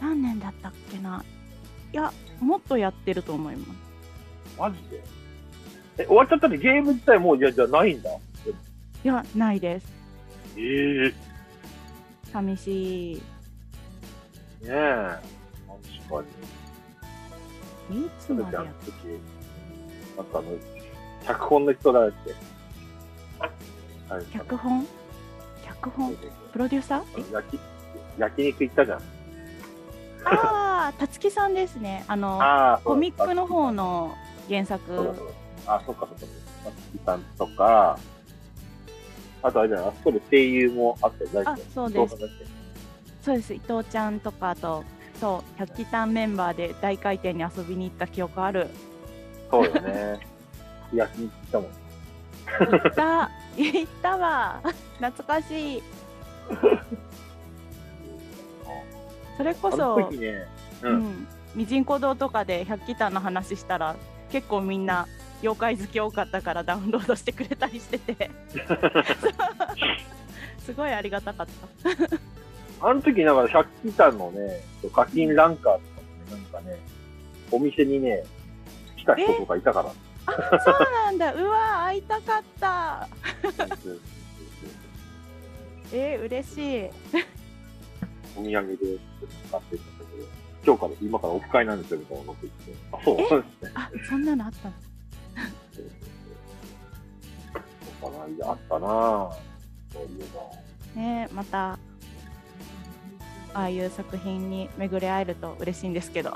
[0.00, 1.22] 何年だったっけな。
[1.92, 3.70] いや、もっとやってると思います。
[4.58, 5.02] マジで？
[5.98, 8.10] え、終わっちゃったってゲーム自体もうじゃじゃないんだ。
[8.10, 8.16] い
[9.02, 9.92] や、ないです。
[10.56, 11.14] ええ
[12.32, 13.22] 寂しい。
[14.62, 15.18] ねえ。
[16.08, 16.24] 確か
[17.90, 18.06] に。
[18.06, 18.92] いつまでやっじゃあ時、
[20.16, 20.48] なんかあの、
[21.26, 22.34] 脚本の人だって。
[24.12, 24.86] はい脚本？
[25.64, 26.16] 脚本？
[26.52, 27.02] プロデューサー？
[27.30, 27.60] え焼き、
[28.18, 28.98] 焼肉行ったじゃん。
[30.24, 32.04] ああ、たつきさんですね。
[32.08, 34.08] あの、 ああ、コミックの方の。
[34.08, 34.14] の
[34.48, 34.84] 原作。
[34.86, 35.26] そうだそう
[35.66, 36.34] だあ、そっかそっか。
[36.64, 37.98] 松木さんとか、
[39.42, 41.62] あとあれじゃない、あそこで声優もあったよ、大あ体。
[41.74, 42.59] そうです伊藤さんだっけ？
[43.22, 43.54] そうです。
[43.54, 44.84] 伊藤ちゃんとかあと、
[45.20, 48.68] そう、百鬼ターンメンバーで大回転に遊びに行った記憶ある。
[49.50, 50.20] そうよね。
[50.94, 51.70] 焼肉行ったもん。
[52.70, 54.62] 行った、行ったわ。
[54.98, 55.82] 懐かしい。
[59.36, 60.46] それこそ、時ね、
[60.82, 60.88] う。
[60.88, 63.96] うんん、ミジンコ堂とかで百鬼ターンの話したら、
[64.30, 65.06] 結構みんな
[65.42, 68.30] 妖怪好き多かったからダウンロードしてくれたりしてて、
[70.64, 71.52] すごいありがたかった。
[72.82, 74.60] あの時、だから、百鬼タンのね、
[74.94, 75.82] 課金ランカーとかね、
[76.30, 76.78] なんかね、
[77.50, 78.24] お店にね、
[78.96, 79.92] 来た人とかいたから。
[80.26, 81.34] あ、そうなんだ。
[81.34, 83.08] うわ、会いたかった。
[85.92, 86.90] えー、嬉しい。
[88.36, 88.76] お土産で
[89.50, 90.26] 買ってったけど、
[90.64, 92.74] 今日から、今からオフ会なんですよ、みたいなこと言って。
[92.92, 93.72] あ、そう、ですね。
[93.74, 94.74] あ、そんなのあったの？
[98.00, 99.32] そうかな、あったなぁ。
[99.92, 100.24] そういえ
[100.94, 101.00] ば。
[101.00, 101.78] ね、また。
[103.54, 106.32] ああいう作品に巡り会えると嬉しいんですけど。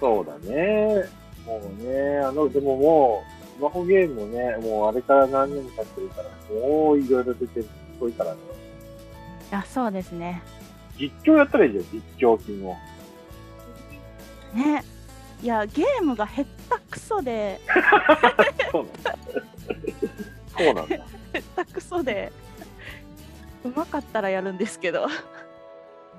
[0.00, 1.04] そうだね。
[1.46, 7.68] もうね、あの、でももう、スマホゲームもね、もうあれから何年も経ってるから、もういろいろ出てる、す
[8.00, 8.40] ごいからね。
[9.52, 10.42] あ、そうですね。
[10.98, 12.76] 実況やったらいいじゃん、実況金を。
[14.54, 14.82] ね。
[15.42, 17.60] いや、ゲームがへったくそで、
[18.72, 19.18] そうなんだ。
[20.56, 20.96] そうなんだ。
[21.34, 22.32] へったくそで。
[23.64, 25.06] うまかったらやるんですけど。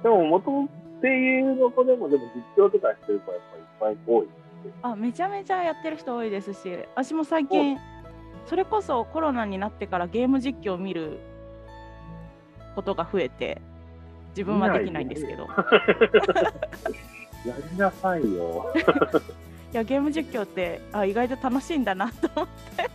[0.06, 3.46] でも、もともと声優の子でも、でも実況とかしてる子はやっ
[3.80, 4.28] ぱりいっぱい多い。
[4.84, 7.80] あ、めちゃめちゃやってる人多いですし、私も最近。
[8.46, 11.18] それこそコロナになってからゲーム実況を見る
[12.76, 13.60] ことが増えて。
[14.36, 15.46] 自分はできないんですけど。
[15.46, 15.48] い
[17.50, 18.72] やりなさいよ。
[19.74, 22.48] や、ゲーム実況って、あ、意外と楽しいんだなと思っ
[22.78, 22.92] て。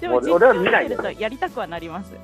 [0.00, 2.16] でも、俺実況見るとやりたくはなります。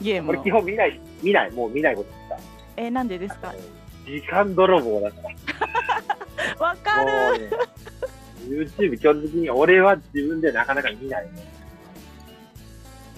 [0.00, 2.40] ゲーム俺を基本見ない、見ない、もう見ないこと言っ
[2.76, 3.48] えーなんでですか？
[3.48, 3.54] た。
[4.10, 5.28] 時間泥棒だから。
[6.66, 7.56] わかるね、
[8.48, 11.30] YouTube 基本的に俺は自分でなかなか見ないね。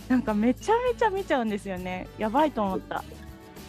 [0.09, 2.07] なんかめちゃめちゃ見ちゃうんですよね。
[2.19, 3.03] やばいと思った。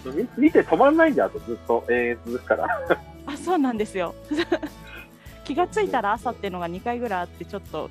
[0.05, 2.67] み見て止まんないんだとずっと永遠続くから。
[3.25, 4.15] あそうなんですよ
[5.43, 7.89] 気がついたら朝っていうのが2回ぐらいあってちょっと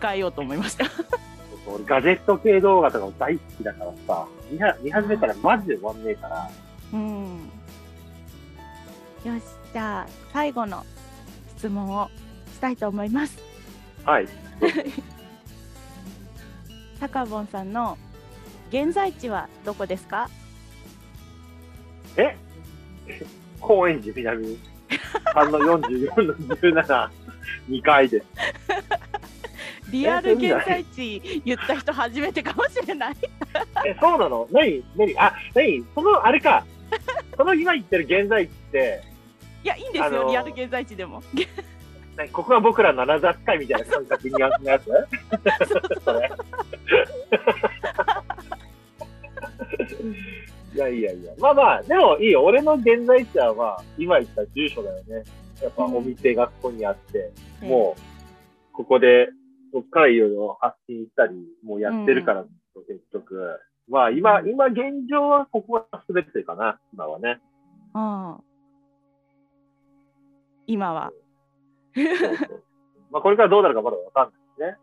[0.00, 0.84] 控えようと思いました
[1.66, 6.50] 俺ガジェット系動画とかも大好きだからさ、見は見始めたらマジで終わんねえから。
[6.92, 7.38] うん。
[9.24, 9.42] よし
[9.72, 10.84] じゃあ最後の
[11.56, 12.10] 質問を
[12.52, 13.38] したいと思います。
[14.04, 14.26] はい。
[17.00, 17.96] タカボンさんの
[18.70, 20.28] 現在地はどこですか？
[22.16, 22.36] え？
[23.60, 24.58] 高円寺南。
[25.34, 27.08] 3の44の17、
[27.70, 28.20] 2階で。
[28.20, 28.26] す。
[29.92, 33.16] リアル現在地言った人初めてかもしれない。
[33.86, 34.48] え、そうなの？
[34.50, 34.82] 何？
[34.96, 35.18] 何？
[35.18, 35.84] あ、何？
[35.94, 36.64] その、あれか。
[37.36, 39.02] その今言ってる現在地って、
[39.64, 41.22] いやいいんですよ、あのーリアル現在地でも。
[42.16, 42.28] 何？
[42.30, 44.88] ここが僕らのアナザースカイみたいな感覚にやつのやつ
[50.74, 51.32] いやいやいや。
[51.38, 52.42] まあまあ、でもいいよ。
[52.42, 55.22] 俺の現在地はまあ、今言った住所だよね。
[55.62, 57.30] やっぱお店がここにあって、
[57.60, 58.02] もう、
[58.72, 59.28] ここで、
[59.72, 62.44] こっからいろいろ発信したり、もうやってるから、
[62.86, 63.58] 結局。
[63.88, 67.40] まあ今、今現状はここが全てかな、今はね。
[67.94, 68.42] うん
[70.66, 71.12] 今は
[71.94, 72.62] そうそう
[73.10, 74.78] まあこれからどうなるかまだわかんないですね。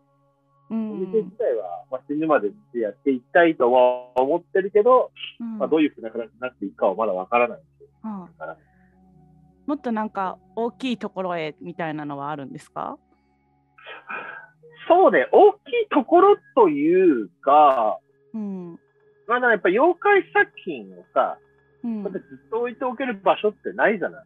[0.70, 5.10] うおん店自体は、まあ、死ぬまでやっていきたいとは思ってるけど、
[5.40, 7.60] うんまあ、どういうふうな形になっていくかはまだわからない。
[8.04, 8.56] うんだから
[9.66, 12.98] もっとなんか大きいところへみたいなのはあるんですか？
[14.88, 15.58] そうね、大きい
[15.90, 17.98] ところというか、
[18.34, 18.80] うん。
[19.26, 21.38] まあ、やっぱ妖怪作品をさ、
[21.84, 22.06] うん。
[22.06, 24.24] ってずっと置いておける場所ってないじゃない？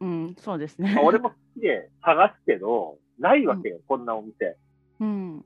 [0.00, 0.94] うん、そうですね。
[0.94, 4.56] まあ、俺も好きで探すけど、ないわけよ、こんなお店。
[5.00, 5.44] うん。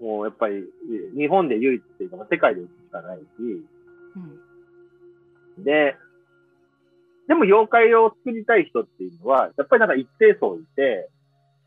[0.00, 0.64] もうやっぱり、
[1.14, 3.24] 日本で唯一っていうか、まあ世界でしかないし、
[5.58, 5.64] うん。
[5.64, 5.94] で、
[7.28, 11.10] でも妖怪を作りたい人っていうのは、やっぱりなんか一定層いて、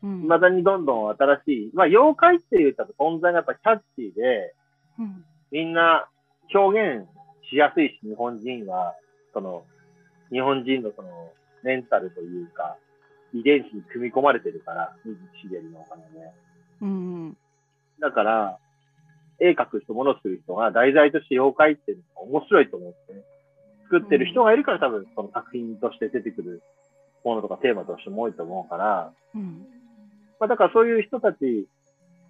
[0.04, 0.20] うん。
[0.22, 4.54] 未だにどんどん新しい、まあ妖怪っていうと存在がやっぱキャッチーで、
[4.98, 5.24] うん。
[5.50, 6.06] みんな
[6.54, 7.08] 表現
[7.50, 8.94] しやすいし、日本人は、
[9.32, 9.64] その、
[10.30, 11.08] 日本人のその、
[11.62, 12.76] メンタルというか、
[13.32, 16.32] 遺伝子に組み込まれてるから、水木しげるのお金ね。
[16.82, 17.36] うん
[18.00, 18.58] だから、
[19.40, 22.98] 絵描く人、物作る人が題材として妖怪っていうのが面白いと思って、
[23.84, 26.62] 作ってる人がいるから多分その作品として出てくる
[27.24, 29.66] ものとかテーマとしても多いと思うから、うん
[30.40, 31.66] まあだからそういう人たち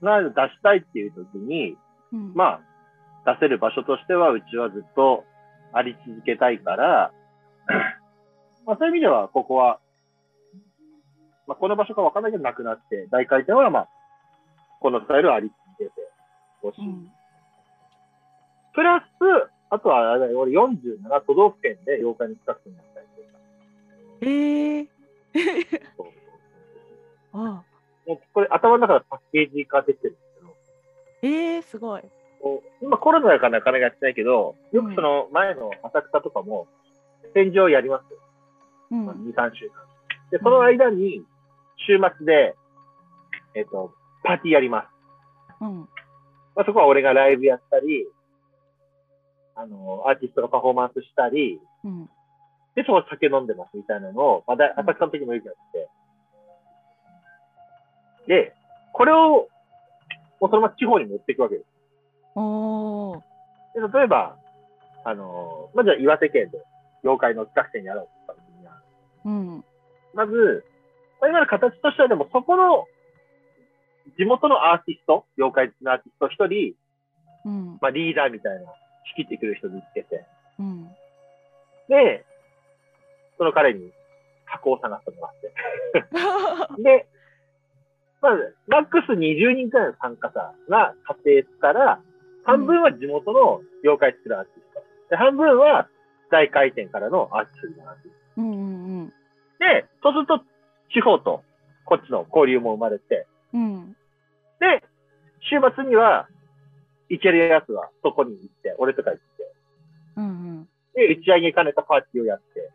[0.03, 1.77] が出したいっていう時に、
[2.13, 2.35] うん。
[2.35, 2.61] ま
[3.25, 5.25] あ出せる場所としてはうちはずっと
[5.73, 7.13] あり続けたいから、
[8.67, 9.81] まあそういう意味ではここは、
[11.47, 13.89] まあこの場所かわかんないけどなくなって、大回転はまあ、
[14.81, 15.91] このスタイルはあり続けて
[16.61, 16.87] ほしい。
[16.87, 17.09] うん。
[18.75, 19.05] プラス、
[19.71, 23.39] あとは俺47都道府県で妖怪の企画になったりとか。
[24.21, 24.89] ええ
[25.97, 26.07] そう
[27.37, 27.63] あ
[28.07, 30.25] もうこれ頭の中でパッケージ化できてるんです
[31.23, 32.03] けど、ええすごい
[32.83, 36.69] 今コロナだからなかなかやってないけど、よくその前の浅草とかも
[37.33, 38.19] 展示をやりますよ。
[38.93, 39.85] うんまあ2、3週間。
[40.31, 41.25] で、その間に
[41.87, 42.55] 週末で、
[43.55, 44.87] えっ、と、パーティーやります。
[45.63, 45.81] うん
[46.55, 48.07] まあ、そこは俺がライブやったり、
[49.57, 52.11] あの、アーティストがパフォーマンスしたり、うん
[52.75, 55.89] で、そこ酒飲んでますみたいなのを、まあ、だ浅草の時もよくやって。
[58.27, 58.55] で、
[58.93, 59.49] これを、
[60.41, 61.67] もうそのまま地方に持っていくわけです。
[62.35, 63.21] おー。
[63.75, 64.37] で、例えば、
[65.05, 66.59] あの、まずは岩手県で、
[67.03, 68.81] 妖怪の企画展やろうって言った時には、
[69.25, 69.65] うん。
[70.15, 70.65] まず、
[71.21, 72.87] まあ、今の形としてはでも、そこの、
[74.19, 76.75] 地元のアーティスト、妖怪のアーティスト一人、
[77.45, 77.79] うん。
[77.81, 78.73] まあ、リーダーみたいな、
[79.09, 80.25] 仕切ってくる人見つけて、
[80.59, 80.89] うん。
[81.89, 82.25] で、
[83.37, 83.93] その彼に
[84.45, 86.83] 箱を探してもらって。
[86.83, 87.07] で、
[88.25, 92.01] まず、マックス20人くらいの参加者が仮定したら、
[92.45, 94.83] 半分は地元の妖怪作るアーティスト。
[95.11, 95.89] で、半分は
[96.31, 99.09] 大回転からのアーティストのアーティスうんうん。
[99.09, 99.15] ト。
[99.61, 100.41] で、そうすると、
[100.95, 101.45] 地方と
[101.85, 103.93] こっちの交流も生まれて、うん。
[104.59, 104.83] で、
[105.41, 106.27] 週末には、
[107.11, 109.53] 行けるやつはそこに行って、俺とか行って、
[110.17, 110.31] うんう
[110.63, 110.69] ん。
[110.95, 112.73] で、打ち上げ兼ねたパーティーをやって、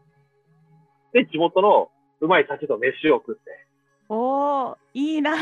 [1.13, 1.89] で、地元の
[2.21, 3.68] うまい酒と飯を食って、
[4.09, 5.31] おーいいな。
[5.31, 5.35] っ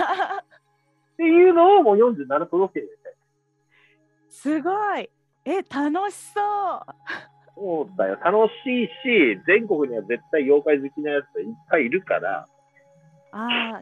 [1.18, 3.14] ていうのをもう47都道府県でやりたい。
[4.30, 5.10] すごい。
[5.46, 6.82] え楽しそう。
[7.56, 8.20] そうだよ。
[8.24, 12.46] 楽しいし、全国には絶対妖怪好きなやついっぱいいるから、
[13.32, 13.82] あ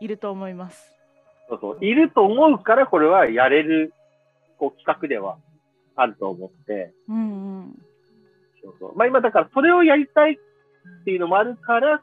[0.00, 0.92] いると思います。
[1.48, 3.94] そうそう、いると思うから、これはやれる、
[4.58, 5.38] こう、企画では
[5.94, 7.78] あると思って、うんうん。
[8.62, 8.96] そうそう。
[8.96, 10.36] まあ今だからそれをやりたいっ
[11.04, 12.02] ていうのもあるから、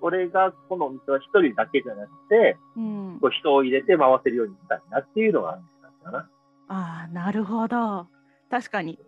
[0.00, 5.62] 俺がこのお店は一人だけじゃなくて、うん、こう人を入れて回せるようにしたいなっていうのがあっ
[6.02, 6.28] たかな。
[6.68, 8.06] ああ、なるほど。
[8.50, 8.98] 確かに、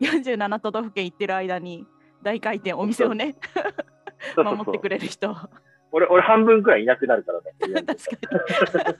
[0.00, 1.86] 47都道府県行ってる間に、
[2.22, 3.36] 大回転、お店をね、
[4.36, 5.34] 守ってくれる人。
[5.92, 7.82] 俺、俺半分くらいいなくなるからね。
[7.86, 8.94] 確かに。